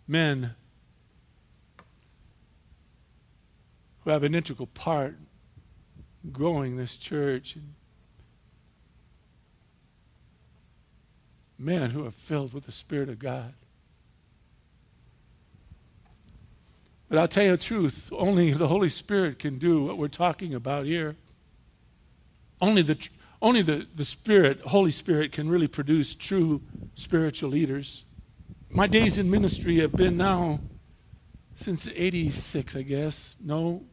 men 0.07 0.55
who 4.05 4.11
have 4.11 4.23
an 4.23 4.37
integral 4.37 4.69
part 4.69 5.19
in 6.23 6.31
growing 6.31 6.77
this 6.77 6.97
church 6.97 7.57
and 7.57 7.75
men 11.59 11.91
who 11.91 12.07
are 12.07 12.11
filled 12.11 12.53
with 12.53 12.65
the 12.65 12.73
Spirit 12.73 13.09
of 13.09 13.19
God. 13.19 13.55
But 17.09 17.19
I'll 17.19 17.29
tell 17.29 17.45
you 17.45 17.51
the 17.53 17.59
truth, 17.59 18.09
only 18.13 18.53
the 18.53 18.69
Holy 18.69 18.89
Spirit 18.89 19.39
can 19.39 19.59
do 19.59 19.85
what 19.85 19.99
we're 19.99 20.09
talking 20.09 20.55
about 20.55 20.87
here. 20.87 21.17
Only 22.61 22.83
the, 22.83 23.09
only 23.43 23.63
the, 23.63 23.87
the 23.95 24.05
Spirit, 24.05 24.61
Holy 24.63 24.91
Spirit, 24.91 25.33
can 25.33 25.49
really 25.49 25.69
produce 25.69 26.15
true 26.15 26.63
spiritual 26.95 27.51
leaders. 27.51 28.05
My 28.71 28.87
days 28.87 29.19
in 29.19 29.31
ministry 29.31 29.81
have 29.81 29.95
been 29.95 30.17
now 30.17 30.61
since 31.55 31.87
86, 31.87 32.75
I 32.75 32.83
guess. 32.83 33.37
No, 33.41 33.85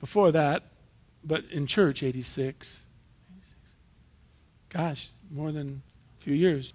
before 0.00 0.32
that, 0.32 0.64
but 1.22 1.44
in 1.50 1.66
church, 1.66 2.02
86. 2.02 2.82
Gosh, 4.68 5.10
more 5.30 5.52
than 5.52 5.82
a 6.18 6.24
few 6.24 6.34
years. 6.34 6.74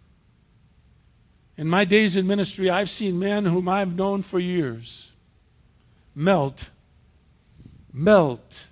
In 1.58 1.68
my 1.68 1.86
days 1.86 2.16
in 2.16 2.28
ministry, 2.28 2.70
I've 2.70 2.90
seen 2.90 3.20
men 3.20 3.46
whom 3.46 3.68
I've 3.68 3.96
known 3.96 4.24
for 4.24 4.40
years 4.40 5.12
melt, 6.14 6.70
melt, 7.94 8.68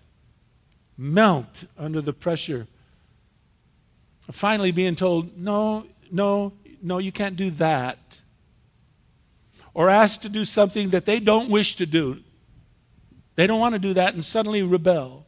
melt 0.98 1.64
under 1.78 2.02
the 2.02 2.14
pressure. 2.14 2.68
Finally, 4.32 4.72
being 4.72 4.96
told, 4.96 5.38
no, 5.38 5.86
no, 6.12 6.54
no, 6.82 6.98
you 6.98 7.12
can't 7.12 7.36
do 7.36 7.50
that. 7.52 8.22
Or 9.74 9.90
asked 9.90 10.22
to 10.24 10.30
do 10.30 10.46
something 10.46 10.90
that 10.90 11.06
they 11.06 11.20
don't 11.20 11.50
wish 11.50 11.76
to 11.78 11.86
do. 11.86 12.20
They 13.36 13.48
don't 13.48 13.60
want 13.60 13.76
to 13.76 13.80
do 13.80 13.94
that 13.94 14.14
and 14.14 14.24
suddenly 14.24 14.64
rebel. 14.64 15.26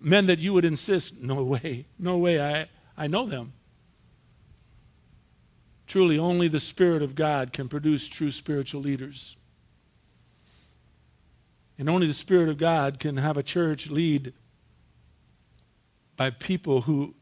Men 0.00 0.26
that 0.26 0.38
you 0.38 0.54
would 0.54 0.64
insist, 0.64 1.20
no 1.20 1.44
way, 1.44 1.84
no 1.98 2.16
way, 2.16 2.40
I, 2.40 2.68
I 2.96 3.06
know 3.06 3.26
them. 3.26 3.52
Truly, 5.90 6.20
only 6.20 6.46
the 6.46 6.60
Spirit 6.60 7.02
of 7.02 7.16
God 7.16 7.52
can 7.52 7.68
produce 7.68 8.06
true 8.06 8.30
spiritual 8.30 8.80
leaders. 8.80 9.36
And 11.76 11.90
only 11.90 12.06
the 12.06 12.14
Spirit 12.14 12.48
of 12.48 12.58
God 12.58 13.00
can 13.00 13.16
have 13.16 13.36
a 13.36 13.42
church 13.42 13.90
lead 13.90 14.32
by 16.16 16.30
people 16.30 16.82
who, 16.82 17.16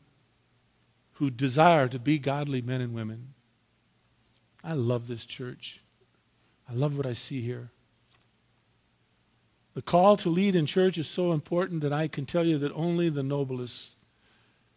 who 1.12 1.30
desire 1.30 1.88
to 1.88 1.98
be 1.98 2.18
godly 2.18 2.60
men 2.60 2.82
and 2.82 2.92
women. 2.92 3.32
I 4.62 4.74
love 4.74 5.08
this 5.08 5.24
church. 5.24 5.80
I 6.68 6.74
love 6.74 6.94
what 6.94 7.06
I 7.06 7.14
see 7.14 7.40
here. 7.40 7.70
The 9.72 9.80
call 9.80 10.18
to 10.18 10.28
lead 10.28 10.54
in 10.54 10.66
church 10.66 10.98
is 10.98 11.08
so 11.08 11.32
important 11.32 11.80
that 11.80 11.94
I 11.94 12.06
can 12.06 12.26
tell 12.26 12.44
you 12.44 12.58
that 12.58 12.72
only 12.72 13.08
the 13.08 13.22
noblest 13.22 13.96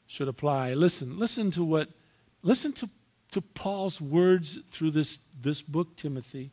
should 0.08 0.30
apply. 0.30 0.76
Listen, 0.76 1.20
listen 1.20 1.52
to 1.52 1.64
what, 1.66 1.90
listen 2.42 2.72
to, 2.72 2.90
to 3.32 3.42
Paul's 3.42 4.00
words 4.00 4.60
through 4.70 4.92
this, 4.92 5.20
this 5.42 5.62
book, 5.62 5.96
Timothy. 5.96 6.52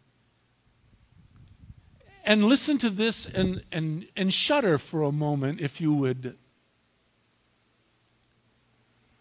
And 2.25 2.45
listen 2.45 2.79
to 2.79 2.91
this 2.91 3.27
and, 3.27 3.65
and, 3.73 4.07
and 4.17 4.33
shudder 4.33 4.79
for 4.79 5.03
a 5.03 5.13
moment, 5.13 5.61
if 5.61 5.81
you 5.81 5.93
would. 5.93 6.37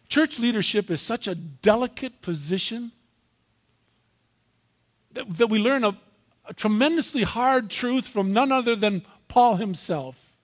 Church 0.10 0.39
leadership 0.39 0.89
is 0.89 1.02
such 1.02 1.28
a 1.28 1.36
delicate 1.36 2.22
position 2.22 2.91
that, 5.13 5.30
that 5.38 5.48
we 5.48 5.60
learn 5.60 5.84
a, 5.84 5.98
a 6.46 6.54
tremendously 6.54 7.24
hard 7.24 7.70
truth 7.70 8.08
from 8.08 8.34
none 8.34 8.52
other 8.52 8.76
than 8.76 9.04
Paul 9.28 9.56
himself. 9.56 10.36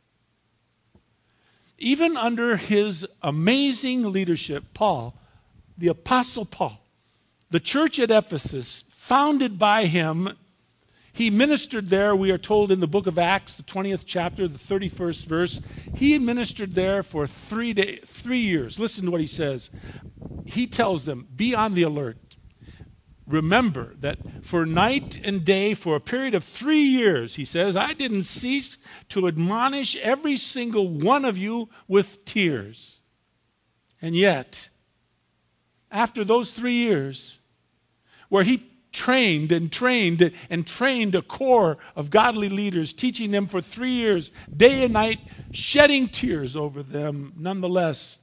Even 1.78 2.18
under 2.18 2.58
his 2.58 3.06
amazing 3.22 4.12
leadership, 4.12 4.64
Paul, 4.74 5.16
the 5.78 5.90
Apostle 5.90 6.46
Paul, 6.46 6.83
the 7.54 7.60
church 7.60 8.00
at 8.00 8.10
Ephesus, 8.10 8.84
founded 8.90 9.60
by 9.60 9.86
him, 9.86 10.28
he 11.12 11.30
ministered 11.30 11.92
there, 11.92 12.16
we 12.16 12.32
are 12.32 12.40
told 12.40 12.72
in 12.72 12.80
the 12.80 12.88
book 12.88 13.06
of 13.06 13.20
Acts, 13.20 13.54
the 13.54 13.62
20th 13.62 14.06
chapter, 14.08 14.48
the 14.48 14.58
31st 14.58 15.26
verse. 15.26 15.62
He 15.94 16.18
ministered 16.18 16.74
there 16.74 17.04
for 17.04 17.28
three, 17.28 17.74
day, 17.74 18.00
three 18.08 18.40
years. 18.40 18.80
Listen 18.80 19.06
to 19.06 19.12
what 19.12 19.22
he 19.22 19.28
says. 19.28 19.70
He 20.48 20.66
tells 20.66 21.06
them, 21.06 21.28
Be 21.36 21.54
on 21.54 21.76
the 21.76 21.84
alert 21.84 22.18
remember 23.28 23.94
that 24.00 24.18
for 24.42 24.66
night 24.66 25.20
and 25.24 25.46
day, 25.46 25.74
for 25.76 25.96
a 25.96 26.02
period 26.02 26.34
of 26.34 26.44
three 26.44 26.82
years, 26.82 27.36
he 27.36 27.46
says, 27.46 27.76
I 27.76 27.94
didn't 27.94 28.24
cease 28.24 28.78
to 29.10 29.28
admonish 29.28 29.96
every 29.98 30.38
single 30.38 30.90
one 30.90 31.24
of 31.24 31.38
you 31.38 31.70
with 31.88 32.26
tears. 32.26 33.02
And 34.02 34.16
yet, 34.16 34.70
after 35.90 36.24
those 36.24 36.52
three 36.52 36.74
years, 36.74 37.40
where 38.34 38.44
he 38.44 38.68
trained 38.92 39.52
and 39.52 39.72
trained 39.72 40.32
and 40.50 40.66
trained 40.66 41.14
a 41.14 41.22
core 41.22 41.78
of 41.96 42.10
godly 42.10 42.50
leaders, 42.50 42.92
teaching 42.92 43.30
them 43.30 43.46
for 43.46 43.62
three 43.62 43.92
years, 43.92 44.32
day 44.58 44.84
and 44.84 44.94
night, 44.94 45.20
shedding 45.52 46.08
tears 46.08 46.56
over 46.56 46.82
them, 46.82 47.32
nonetheless, 47.38 48.18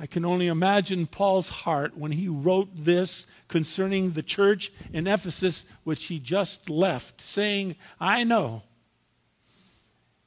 I 0.00 0.06
can 0.06 0.24
only 0.24 0.48
imagine 0.48 1.06
Paul's 1.06 1.48
heart 1.48 1.96
when 1.96 2.10
he 2.10 2.26
wrote 2.26 2.68
this 2.74 3.28
concerning 3.46 4.10
the 4.10 4.24
church 4.24 4.72
in 4.92 5.06
Ephesus, 5.06 5.64
which 5.84 6.06
he 6.06 6.18
just 6.18 6.68
left, 6.68 7.20
saying, 7.20 7.76
I 8.00 8.24
know. 8.24 8.64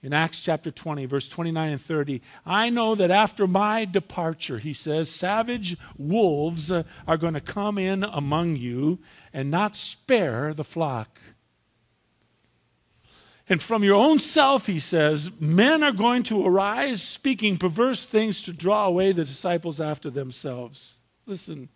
In 0.03 0.11
Acts 0.11 0.41
chapter 0.41 0.69
20, 0.69 1.05
verse 1.05 1.29
29 1.29 1.71
and 1.71 1.81
30, 1.81 2.21
I 2.45 2.69
know 2.69 2.93
that 2.93 3.09
after 3.09 3.47
my 3.47 3.85
departure, 3.85 4.59
he 4.59 4.73
says, 4.73 5.09
savage 5.09 5.77
wolves 5.97 6.69
uh, 6.69 6.83
are 7.07 7.15
going 7.15 7.35
to 7.35 7.41
come 7.41 7.77
in 7.77 8.03
among 8.03 8.57
you 8.57 8.99
and 9.31 9.49
not 9.49 9.77
spare 9.77 10.53
the 10.53 10.65
flock. 10.65 11.21
And 13.47 13.63
from 13.63 13.81
your 13.85 13.95
own 13.95 14.19
self, 14.19 14.67
he 14.67 14.79
says, 14.79 15.31
men 15.39 15.83
are 15.83 15.93
going 15.93 16.23
to 16.23 16.45
arise 16.45 17.01
speaking 17.01 17.57
perverse 17.57 18.03
things 18.03 18.41
to 18.41 18.51
draw 18.51 18.85
away 18.87 19.13
the 19.13 19.23
disciples 19.23 19.79
after 19.79 20.09
themselves. 20.09 20.99
Listen, 21.25 21.69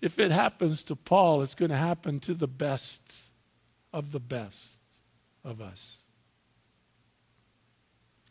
if 0.00 0.18
it 0.18 0.30
happens 0.30 0.82
to 0.84 0.96
Paul, 0.96 1.42
it's 1.42 1.54
going 1.54 1.70
to 1.70 1.76
happen 1.76 2.20
to 2.20 2.32
the 2.32 2.48
best 2.48 3.32
of 3.92 4.12
the 4.12 4.20
best 4.20 4.78
of 5.44 5.60
us. 5.60 5.99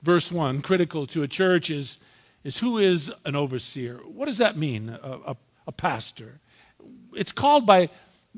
Verse 0.01 0.31
1, 0.31 0.61
critical 0.61 1.05
to 1.07 1.23
a 1.23 1.27
church, 1.27 1.69
is, 1.69 1.97
is 2.43 2.59
who 2.59 2.77
is 2.77 3.11
an 3.25 3.35
overseer? 3.35 3.97
What 3.97 4.25
does 4.25 4.37
that 4.37 4.57
mean, 4.57 4.89
a, 4.89 5.19
a, 5.25 5.37
a 5.67 5.71
pastor? 5.71 6.39
It's 7.13 7.31
called 7.31 7.65
by, 7.65 7.89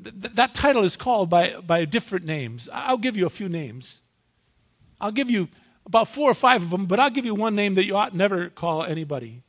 th- 0.02 0.34
that 0.34 0.54
title 0.54 0.82
is 0.84 0.96
called 0.96 1.30
by, 1.30 1.60
by 1.60 1.84
different 1.84 2.24
names. 2.24 2.68
I'll 2.72 2.98
give 2.98 3.16
you 3.16 3.26
a 3.26 3.30
few 3.30 3.48
names. 3.48 4.02
I'll 5.00 5.12
give 5.12 5.30
you 5.30 5.48
about 5.86 6.08
four 6.08 6.30
or 6.30 6.34
five 6.34 6.62
of 6.62 6.70
them, 6.70 6.86
but 6.86 6.98
I'll 6.98 7.10
give 7.10 7.24
you 7.24 7.34
one 7.34 7.54
name 7.54 7.74
that 7.74 7.84
you 7.84 7.96
ought 7.96 8.14
never 8.14 8.48
call 8.48 8.84
anybody. 8.84 9.42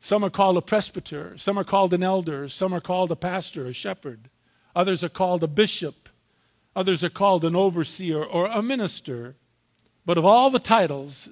Some 0.00 0.24
are 0.24 0.30
called 0.30 0.56
a 0.56 0.62
presbyter, 0.62 1.36
some 1.36 1.58
are 1.58 1.64
called 1.64 1.92
an 1.92 2.04
elder, 2.04 2.48
some 2.48 2.72
are 2.72 2.80
called 2.80 3.10
a 3.10 3.16
pastor, 3.16 3.66
a 3.66 3.72
shepherd. 3.72 4.30
Others 4.76 5.02
are 5.02 5.08
called 5.08 5.42
a 5.42 5.48
bishop, 5.48 6.05
others 6.76 7.02
are 7.02 7.10
called 7.10 7.44
an 7.44 7.56
overseer 7.56 8.22
or 8.22 8.46
a 8.46 8.62
minister. 8.62 9.34
But 10.04 10.18
of 10.18 10.24
all 10.24 10.50
the 10.50 10.60
titles 10.60 11.30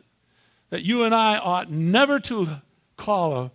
that 0.71 0.83
you 0.83 1.05
and 1.05 1.15
I 1.15 1.37
ought 1.37 1.71
never 1.71 2.19
to 2.21 2.63
call 2.97 3.37
a, 3.37 3.53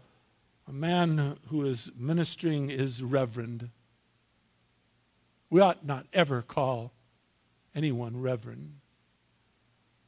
a 0.67 0.71
man 0.71 1.35
who 1.47 1.65
is 1.65 1.91
ministering 1.97 2.69
is 2.69 3.03
reverend. 3.03 3.69
We 5.49 5.59
ought 5.59 5.83
not 5.83 6.05
ever 6.13 6.43
call 6.43 6.93
anyone 7.75 8.21
reverend. 8.21 8.75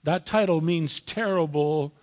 That 0.03 0.25
title 0.25 0.61
means 0.61 0.99
terrible, 0.99 1.93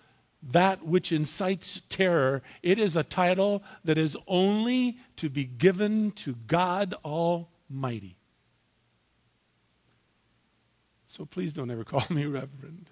that 0.42 0.84
which 0.84 1.12
incites 1.12 1.82
terror. 1.88 2.42
It 2.62 2.78
is 2.78 2.96
a 2.96 3.04
title 3.04 3.62
that 3.84 3.98
is 3.98 4.16
only 4.26 4.98
to 5.16 5.30
be 5.30 5.44
given 5.44 6.10
to 6.12 6.34
God 6.46 6.94
Almighty. 7.04 8.17
So 11.09 11.25
please 11.25 11.53
don't 11.53 11.71
ever 11.71 11.85
call 11.92 12.05
me 12.11 12.27
reverend. 12.27 12.90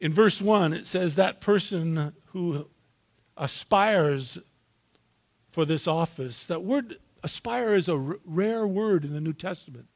In 0.00 0.12
verse 0.12 0.42
1, 0.42 0.72
it 0.72 0.84
says 0.84 1.14
that 1.14 1.40
person 1.40 2.12
who 2.26 2.68
aspires 3.36 4.36
for 5.52 5.64
this 5.64 5.86
office. 5.86 6.44
That 6.46 6.64
word 6.64 6.98
aspire 7.22 7.74
is 7.74 7.88
a 7.88 7.94
r- 7.94 8.18
rare 8.24 8.66
word 8.66 9.04
in 9.04 9.14
the 9.14 9.20
New 9.20 9.32
Testament. 9.32 9.86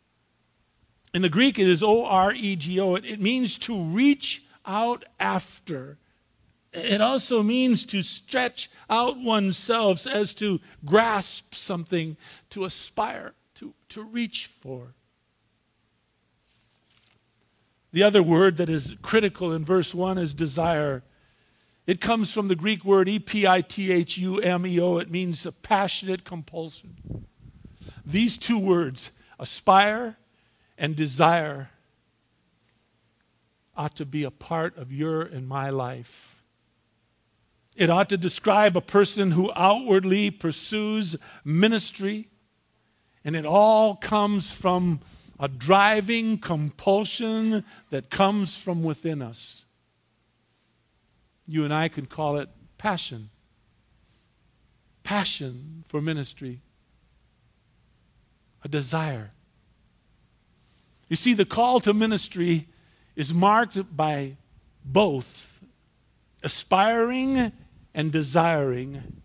In 1.12 1.22
the 1.22 1.28
Greek, 1.28 1.58
it 1.58 1.68
is 1.68 1.82
O 1.82 2.04
R 2.04 2.32
E 2.32 2.54
G 2.54 2.78
O. 2.78 2.94
It 2.94 3.20
means 3.20 3.58
to 3.58 3.76
reach 3.76 4.44
out 4.64 5.04
after. 5.18 5.98
It 6.72 7.00
also 7.00 7.42
means 7.42 7.84
to 7.86 8.02
stretch 8.02 8.70
out 8.88 9.18
oneself 9.18 10.06
as 10.06 10.34
to 10.34 10.60
grasp 10.84 11.54
something, 11.54 12.16
to 12.50 12.64
aspire, 12.64 13.32
to, 13.56 13.74
to 13.90 14.02
reach 14.02 14.46
for. 14.46 14.94
The 17.92 18.02
other 18.02 18.22
word 18.22 18.58
that 18.58 18.68
is 18.68 18.96
critical 19.02 19.52
in 19.52 19.64
verse 19.64 19.94
1 19.94 20.18
is 20.18 20.34
desire. 20.34 21.02
It 21.86 22.00
comes 22.00 22.30
from 22.32 22.48
the 22.48 22.56
Greek 22.56 22.84
word 22.84 23.08
E 23.08 23.18
P 23.18 23.46
I 23.46 23.60
T 23.60 23.90
H 23.90 24.18
U 24.18 24.38
M 24.38 24.66
E 24.66 24.80
O. 24.80 24.98
It 24.98 25.10
means 25.10 25.46
a 25.46 25.52
passionate 25.52 26.24
compulsion. 26.24 27.24
These 28.04 28.36
two 28.36 28.58
words, 28.58 29.10
aspire 29.38 30.16
and 30.76 30.94
desire, 30.94 31.70
ought 33.76 33.96
to 33.96 34.04
be 34.04 34.24
a 34.24 34.30
part 34.30 34.76
of 34.76 34.92
your 34.92 35.22
and 35.22 35.48
my 35.48 35.70
life. 35.70 36.42
It 37.76 37.90
ought 37.90 38.08
to 38.08 38.16
describe 38.16 38.76
a 38.76 38.80
person 38.80 39.32
who 39.32 39.52
outwardly 39.54 40.30
pursues 40.30 41.16
ministry, 41.44 42.28
and 43.26 43.34
it 43.34 43.44
all 43.44 43.96
comes 43.96 44.52
from 44.52 45.00
a 45.40 45.48
driving 45.48 46.38
compulsion 46.38 47.64
that 47.90 48.08
comes 48.08 48.56
from 48.56 48.84
within 48.84 49.20
us. 49.20 49.66
You 51.44 51.64
and 51.64 51.74
I 51.74 51.88
could 51.88 52.08
call 52.08 52.36
it 52.36 52.48
passion. 52.78 53.30
passion 55.02 55.84
for 55.88 56.00
ministry, 56.00 56.60
a 58.62 58.68
desire. 58.68 59.32
You 61.08 61.16
see, 61.16 61.34
the 61.34 61.44
call 61.44 61.80
to 61.80 61.92
ministry 61.92 62.68
is 63.16 63.34
marked 63.34 63.96
by 63.96 64.36
both 64.84 65.60
aspiring 66.44 67.50
and 67.92 68.12
desiring. 68.12 69.22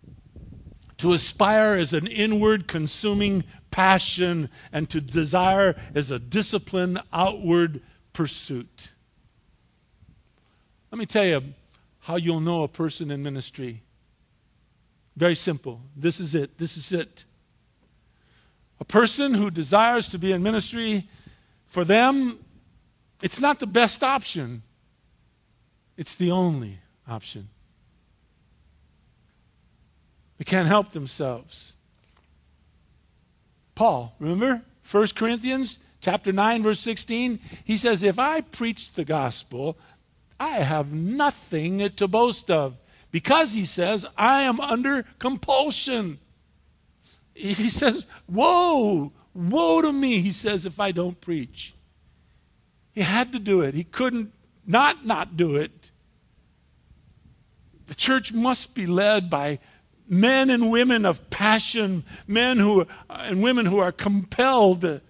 To 1.02 1.14
aspire 1.14 1.76
is 1.76 1.94
an 1.94 2.06
inward 2.06 2.68
consuming 2.68 3.42
passion, 3.72 4.48
and 4.72 4.88
to 4.90 5.00
desire 5.00 5.74
is 5.96 6.12
a 6.12 6.20
disciplined 6.20 7.00
outward 7.12 7.80
pursuit. 8.12 8.90
Let 10.92 11.00
me 11.00 11.06
tell 11.06 11.24
you 11.24 11.42
how 11.98 12.14
you'll 12.14 12.38
know 12.38 12.62
a 12.62 12.68
person 12.68 13.10
in 13.10 13.20
ministry. 13.20 13.82
Very 15.16 15.34
simple. 15.34 15.80
This 15.96 16.20
is 16.20 16.36
it. 16.36 16.56
This 16.56 16.76
is 16.76 16.92
it. 16.92 17.24
A 18.78 18.84
person 18.84 19.34
who 19.34 19.50
desires 19.50 20.08
to 20.10 20.20
be 20.20 20.30
in 20.30 20.40
ministry, 20.40 21.08
for 21.66 21.84
them, 21.84 22.38
it's 23.24 23.40
not 23.40 23.58
the 23.58 23.66
best 23.66 24.04
option, 24.04 24.62
it's 25.96 26.14
the 26.14 26.30
only 26.30 26.78
option. 27.08 27.48
They 30.38 30.44
can't 30.44 30.68
help 30.68 30.92
themselves. 30.92 31.76
Paul, 33.74 34.14
remember? 34.18 34.62
1 34.90 35.08
Corinthians 35.14 35.78
chapter 36.00 36.32
9 36.32 36.62
verse 36.62 36.80
16, 36.80 37.38
he 37.64 37.76
says, 37.76 38.02
"If 38.02 38.18
I 38.18 38.40
preach 38.40 38.92
the 38.92 39.04
gospel, 39.04 39.78
I 40.38 40.58
have 40.58 40.92
nothing 40.92 41.88
to 41.88 42.08
boast 42.08 42.50
of, 42.50 42.76
because 43.10 43.52
he 43.52 43.64
says, 43.64 44.04
I 44.16 44.42
am 44.42 44.60
under 44.60 45.04
compulsion." 45.18 46.18
He 47.34 47.70
says, 47.70 48.06
"Woe, 48.28 49.12
woe 49.32 49.80
to 49.80 49.92
me," 49.92 50.20
he 50.20 50.32
says, 50.32 50.66
if 50.66 50.78
I 50.78 50.92
don't 50.92 51.20
preach. 51.20 51.72
He 52.92 53.00
had 53.00 53.32
to 53.32 53.38
do 53.38 53.62
it. 53.62 53.74
He 53.74 53.84
couldn't 53.84 54.32
not 54.66 55.06
not 55.06 55.36
do 55.36 55.56
it. 55.56 55.90
The 57.86 57.94
church 57.94 58.32
must 58.32 58.74
be 58.74 58.86
led 58.86 59.30
by 59.30 59.60
men 60.08 60.50
and 60.50 60.70
women 60.70 61.04
of 61.04 61.30
passion, 61.30 62.04
men 62.26 62.58
who 62.58 62.82
uh, 62.82 62.86
and 63.10 63.42
women 63.42 63.66
who 63.66 63.78
are 63.78 63.92
compelled, 63.92 65.00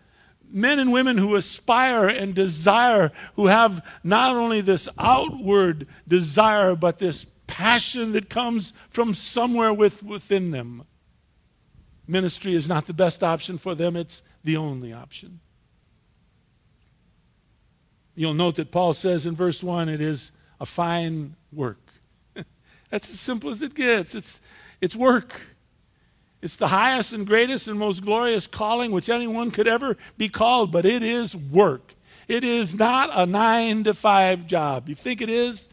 men 0.50 0.78
and 0.78 0.92
women 0.92 1.18
who 1.18 1.34
aspire 1.36 2.08
and 2.08 2.34
desire, 2.34 3.10
who 3.36 3.46
have 3.46 3.84
not 4.04 4.36
only 4.36 4.60
this 4.60 4.88
outward 4.98 5.86
desire, 6.06 6.74
but 6.74 6.98
this 6.98 7.26
passion 7.46 8.12
that 8.12 8.30
comes 8.30 8.72
from 8.88 9.14
somewhere 9.14 9.72
with, 9.72 10.02
within 10.02 10.50
them. 10.50 10.84
Ministry 12.06 12.54
is 12.54 12.68
not 12.68 12.86
the 12.86 12.94
best 12.94 13.22
option 13.22 13.58
for 13.58 13.74
them, 13.74 13.96
it's 13.96 14.22
the 14.44 14.56
only 14.56 14.92
option. 14.92 15.40
You'll 18.14 18.34
note 18.34 18.56
that 18.56 18.70
Paul 18.70 18.92
says 18.92 19.26
in 19.26 19.34
verse 19.34 19.62
1 19.62 19.88
it 19.88 20.00
is 20.00 20.32
a 20.60 20.66
fine 20.66 21.34
work. 21.52 21.80
That's 22.90 23.10
as 23.10 23.20
simple 23.20 23.50
as 23.50 23.62
it 23.62 23.74
gets. 23.74 24.14
It's, 24.14 24.40
it's 24.82 24.96
work. 24.96 25.40
It's 26.42 26.56
the 26.56 26.66
highest 26.66 27.12
and 27.12 27.24
greatest 27.24 27.68
and 27.68 27.78
most 27.78 28.04
glorious 28.04 28.48
calling 28.48 28.90
which 28.90 29.08
anyone 29.08 29.52
could 29.52 29.68
ever 29.68 29.96
be 30.18 30.28
called, 30.28 30.72
but 30.72 30.84
it 30.84 31.04
is 31.04 31.36
work. 31.36 31.94
It 32.26 32.42
is 32.42 32.74
not 32.74 33.10
a 33.12 33.24
nine 33.24 33.84
to 33.84 33.94
five 33.94 34.48
job. 34.48 34.88
You 34.88 34.96
think 34.96 35.20
it 35.20 35.30
is? 35.30 35.68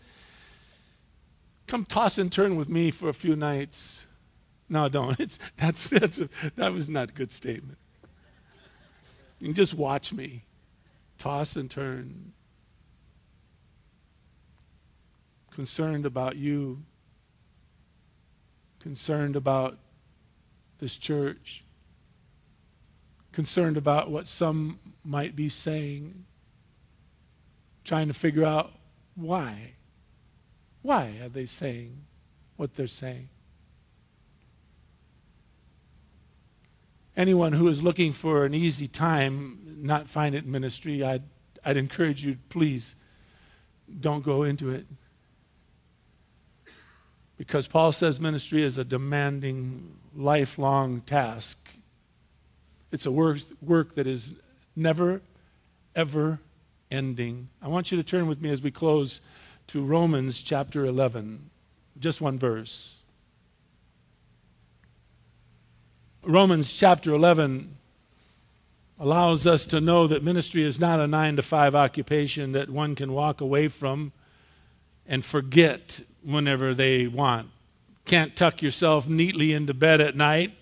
Come 1.65 1.85
toss 1.85 2.19
and 2.19 2.31
turn 2.31 2.55
with 2.55 2.69
me 2.69 2.91
for 2.91 3.09
a 3.09 3.13
few 3.13 3.35
nights. 3.35 4.05
No, 4.69 4.87
don't. 4.87 5.19
It's, 5.19 5.39
that's, 5.57 5.87
that's 5.87 6.21
a, 6.21 6.29
that 6.55 6.71
was 6.71 6.87
not 6.87 7.09
a 7.09 7.13
good 7.13 7.31
statement. 7.31 7.79
You 9.39 9.47
can 9.47 9.55
just 9.55 9.73
watch 9.73 10.13
me 10.13 10.43
toss 11.17 11.55
and 11.55 11.69
turn. 11.69 12.33
Concerned 15.49 16.05
about 16.05 16.35
you 16.35 16.83
concerned 18.79 19.35
about 19.35 19.77
this 20.79 20.97
church, 20.97 21.63
concerned 23.31 23.77
about 23.77 24.09
what 24.09 24.27
some 24.27 24.79
might 25.03 25.35
be 25.35 25.49
saying, 25.49 26.25
trying 27.83 28.07
to 28.07 28.13
figure 28.13 28.45
out 28.45 28.71
why. 29.15 29.73
Why 30.81 31.13
are 31.21 31.29
they 31.29 31.45
saying 31.45 32.05
what 32.55 32.75
they're 32.75 32.87
saying? 32.87 33.29
Anyone 37.17 37.51
who 37.51 37.67
is 37.67 37.83
looking 37.83 38.13
for 38.13 38.45
an 38.45 38.53
easy 38.53 38.87
time, 38.87 39.59
not 39.81 40.07
find 40.07 40.33
it 40.33 40.45
in 40.45 40.51
ministry, 40.51 41.03
I'd, 41.03 41.23
I'd 41.65 41.75
encourage 41.75 42.23
you, 42.23 42.37
please 42.47 42.95
don't 43.99 44.23
go 44.23 44.43
into 44.43 44.69
it. 44.69 44.85
Because 47.39 47.67
Paul 47.67 47.93
says 47.93 48.19
ministry 48.19 48.63
is 48.63 48.77
a 48.77 48.83
demanding, 48.83 49.95
lifelong 50.13 50.99
task. 50.99 51.57
It's 52.91 53.05
a 53.05 53.11
work, 53.11 53.39
work 53.61 53.95
that 53.95 54.07
is 54.07 54.33
never, 54.75 55.21
ever 55.95 56.41
ending. 56.91 57.47
I 57.61 57.69
want 57.69 57.91
you 57.91 57.97
to 57.97 58.03
turn 58.03 58.27
with 58.27 58.41
me 58.41 58.51
as 58.51 58.61
we 58.61 58.71
close 58.71 59.21
to 59.67 59.81
Romans 59.81 60.41
chapter 60.41 60.83
11. 60.83 61.49
Just 61.97 62.19
one 62.19 62.37
verse. 62.37 62.97
Romans 66.23 66.73
chapter 66.73 67.13
11 67.13 67.73
allows 68.99 69.47
us 69.47 69.65
to 69.67 69.79
know 69.79 70.07
that 70.07 70.23
ministry 70.23 70.63
is 70.63 70.77
not 70.77 70.99
a 70.99 71.07
nine 71.07 71.37
to 71.37 71.41
five 71.41 71.73
occupation 71.73 72.51
that 72.51 72.69
one 72.69 72.95
can 72.95 73.13
walk 73.13 73.39
away 73.39 73.69
from 73.69 74.11
and 75.07 75.23
forget 75.23 76.01
whenever 76.23 76.73
they 76.73 77.07
want. 77.07 77.49
Can't 78.05 78.35
tuck 78.35 78.61
yourself 78.61 79.07
neatly 79.07 79.53
into 79.53 79.73
bed 79.73 80.01
at 80.01 80.15
night 80.15 80.53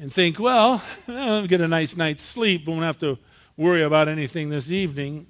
and 0.00 0.12
think, 0.12 0.38
well, 0.38 0.82
I'll 1.08 1.46
get 1.46 1.60
a 1.60 1.68
nice 1.68 1.96
night's 1.96 2.22
sleep, 2.22 2.66
won't 2.66 2.82
have 2.82 2.98
to 3.00 3.18
worry 3.56 3.82
about 3.82 4.08
anything 4.08 4.48
this 4.48 4.70
evening. 4.70 5.26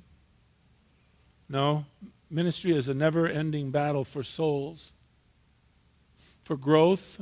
No, 1.48 1.84
ministry 2.30 2.72
is 2.72 2.88
a 2.88 2.94
never 2.94 3.26
ending 3.28 3.70
battle 3.70 4.04
for 4.04 4.22
souls, 4.22 4.92
for 6.42 6.56
growth, 6.56 7.20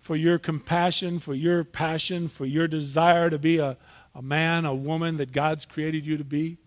for 0.00 0.16
your 0.16 0.38
compassion, 0.38 1.18
for 1.18 1.34
your 1.34 1.64
passion, 1.64 2.28
for 2.28 2.44
your 2.44 2.66
desire 2.66 3.30
to 3.30 3.38
be 3.38 3.58
a, 3.58 3.76
a 4.14 4.22
man, 4.22 4.64
a 4.64 4.74
woman 4.74 5.18
that 5.18 5.32
God's 5.32 5.64
created 5.64 6.04
you 6.04 6.16
to 6.16 6.24
be 6.24 6.58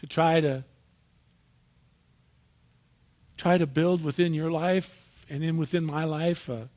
to 0.00 0.06
try 0.06 0.40
to 0.40 0.64
try 3.36 3.58
to 3.58 3.66
build 3.66 4.02
within 4.02 4.32
your 4.32 4.50
life 4.50 5.24
and 5.28 5.44
in 5.44 5.58
within 5.58 5.84
my 5.84 6.04
life 6.04 6.48
a, 6.48 6.68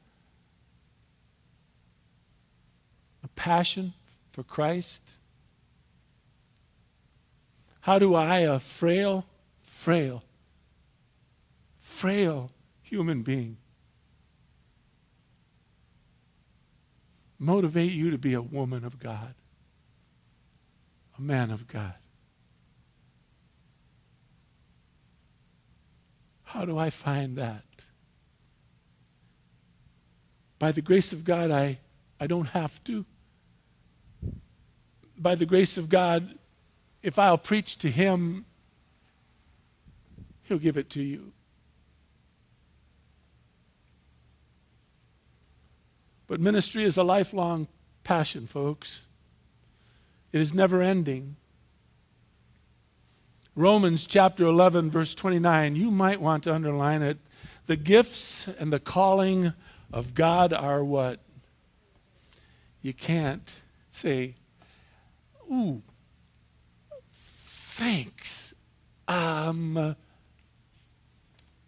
a 3.23 3.27
passion 3.29 3.93
for 4.33 4.43
Christ? 4.43 5.01
How 7.81 7.97
do 7.97 8.13
I, 8.13 8.39
a 8.39 8.59
frail, 8.59 9.25
frail, 9.61 10.23
frail 11.79 12.51
human 12.81 13.23
being, 13.23 13.55
motivate 17.39 17.93
you 17.93 18.11
to 18.11 18.17
be 18.17 18.33
a 18.33 18.41
woman 18.41 18.83
of 18.83 18.99
God, 18.99 19.33
a 21.17 21.21
man 21.21 21.51
of 21.51 21.69
God? 21.69 21.95
How 26.53 26.65
do 26.65 26.77
I 26.77 26.91
find 26.91 27.35
that? 27.37 27.63
By 30.59 30.71
the 30.71 30.83
grace 30.83 31.11
of 31.11 31.23
God, 31.23 31.49
I, 31.49 31.79
I 32.19 32.27
don't 32.27 32.45
have 32.45 32.81
to. 32.83 33.05
By 35.17 35.33
the 35.33 35.47
grace 35.47 35.79
of 35.79 35.89
God, 35.89 36.37
if 37.01 37.17
I'll 37.17 37.39
preach 37.39 37.79
to 37.79 37.89
Him, 37.89 38.45
He'll 40.43 40.59
give 40.59 40.77
it 40.77 40.91
to 40.91 41.01
you. 41.01 41.31
But 46.27 46.39
ministry 46.39 46.83
is 46.83 46.97
a 46.97 47.03
lifelong 47.03 47.67
passion, 48.03 48.45
folks. 48.45 49.05
It 50.31 50.39
is 50.39 50.53
never 50.53 50.83
ending. 50.83 51.35
Romans 53.55 54.07
chapter 54.07 54.45
11, 54.45 54.89
verse 54.89 55.13
29. 55.13 55.75
You 55.75 55.91
might 55.91 56.19
want 56.19 56.43
to 56.43 56.53
underline 56.53 57.01
it. 57.01 57.19
The 57.67 57.75
gifts 57.75 58.47
and 58.47 58.73
the 58.73 58.79
calling 58.79 59.53
of 59.91 60.15
God 60.15 60.53
are 60.53 60.83
what? 60.83 61.19
You 62.81 62.93
can't 62.93 63.53
say, 63.91 64.35
Ooh, 65.51 65.81
thanks. 67.11 68.53
Um, 69.07 69.95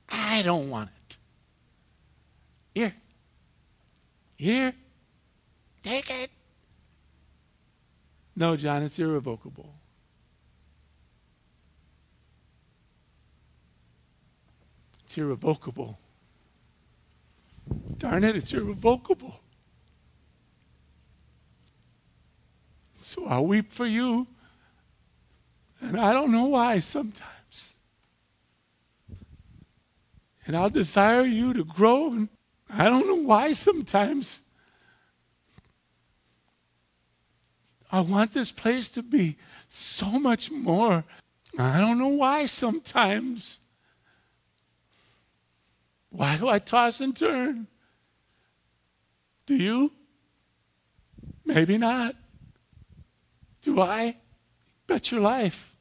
I 0.09 0.41
don't 0.41 0.69
want 0.69 0.89
it. 0.89 1.17
Here. 2.73 2.95
Here. 4.37 4.73
Take 5.83 6.09
it. 6.09 6.31
No, 8.35 8.57
John, 8.57 8.81
it's 8.81 8.97
irrevocable. 8.97 9.73
Irrevocable. 15.17 15.97
Darn 17.97 18.23
it, 18.23 18.35
it's 18.35 18.53
irrevocable. 18.53 19.39
So 22.97 23.25
I'll 23.27 23.45
weep 23.45 23.71
for 23.71 23.85
you. 23.85 24.27
And 25.79 25.97
I 25.97 26.11
don't 26.13 26.31
know 26.31 26.45
why 26.45 26.79
sometimes. 26.79 27.75
And 30.45 30.55
I'll 30.55 30.69
desire 30.69 31.23
you 31.23 31.53
to 31.53 31.63
grow. 31.63 32.11
And 32.11 32.29
I 32.69 32.85
don't 32.85 33.07
know 33.07 33.27
why 33.27 33.53
sometimes. 33.53 34.41
I 37.91 38.01
want 38.01 38.33
this 38.33 38.51
place 38.51 38.87
to 38.89 39.03
be 39.03 39.37
so 39.69 40.19
much 40.19 40.51
more. 40.51 41.05
I 41.57 41.79
don't 41.79 41.97
know 41.97 42.09
why 42.09 42.47
sometimes. 42.47 43.61
Why 46.15 46.37
do 46.37 46.47
I 46.47 46.59
toss 46.59 47.01
and 47.01 47.15
turn? 47.15 47.67
Do 49.45 49.53
you? 49.53 49.91
Maybe 51.43 51.77
not. 51.77 52.15
Do 53.61 53.81
I? 53.81 54.15
Bet 54.87 55.11
your 55.11 55.19
life. 55.19 55.75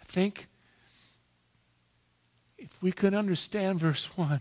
I 0.00 0.04
think 0.06 0.46
if 2.56 2.80
we 2.80 2.92
could 2.92 3.12
understand 3.12 3.80
verse 3.80 4.04
1, 4.16 4.40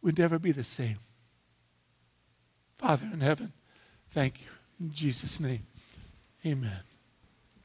we'd 0.00 0.16
never 0.16 0.38
be 0.38 0.52
the 0.52 0.62
same. 0.62 0.98
Father 2.78 3.08
in 3.12 3.20
heaven, 3.20 3.52
thank 4.10 4.40
you. 4.40 4.53
In 4.80 4.92
Jesus' 4.92 5.40
name, 5.40 5.66
amen. 6.44 6.80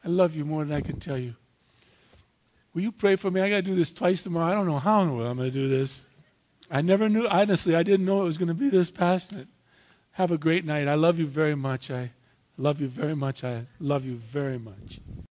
I 0.03 0.07
love 0.07 0.35
you 0.35 0.45
more 0.45 0.63
than 0.63 0.75
I 0.75 0.81
can 0.81 0.99
tell 0.99 1.17
you. 1.17 1.35
Will 2.73 2.83
you 2.83 2.91
pray 2.91 3.15
for 3.15 3.31
me? 3.31 3.41
I 3.41 3.49
got 3.49 3.57
to 3.57 3.61
do 3.63 3.75
this 3.75 3.91
twice 3.91 4.21
tomorrow. 4.21 4.47
I 4.47 4.53
don't 4.53 4.67
know 4.67 4.79
how 4.79 5.01
in 5.01 5.09
the 5.09 5.13
world 5.13 5.27
I'm 5.27 5.37
going 5.37 5.51
to 5.51 5.53
do 5.53 5.67
this. 5.67 6.05
I 6.71 6.81
never 6.81 7.09
knew, 7.09 7.27
honestly, 7.27 7.75
I 7.75 7.83
didn't 7.83 8.05
know 8.05 8.21
it 8.21 8.25
was 8.25 8.37
going 8.37 8.47
to 8.47 8.53
be 8.53 8.69
this 8.69 8.91
passionate. 8.91 9.47
Have 10.11 10.31
a 10.31 10.37
great 10.37 10.65
night. 10.65 10.87
I 10.87 10.95
love 10.95 11.17
you 11.17 11.25
very 11.25 11.55
much. 11.55 11.89
I 11.89 12.11
love 12.57 12.79
you 12.79 12.87
very 12.87 13.15
much. 13.15 13.43
I 13.43 13.65
love 13.79 14.05
you 14.05 14.15
very 14.15 14.59
much. 14.59 14.99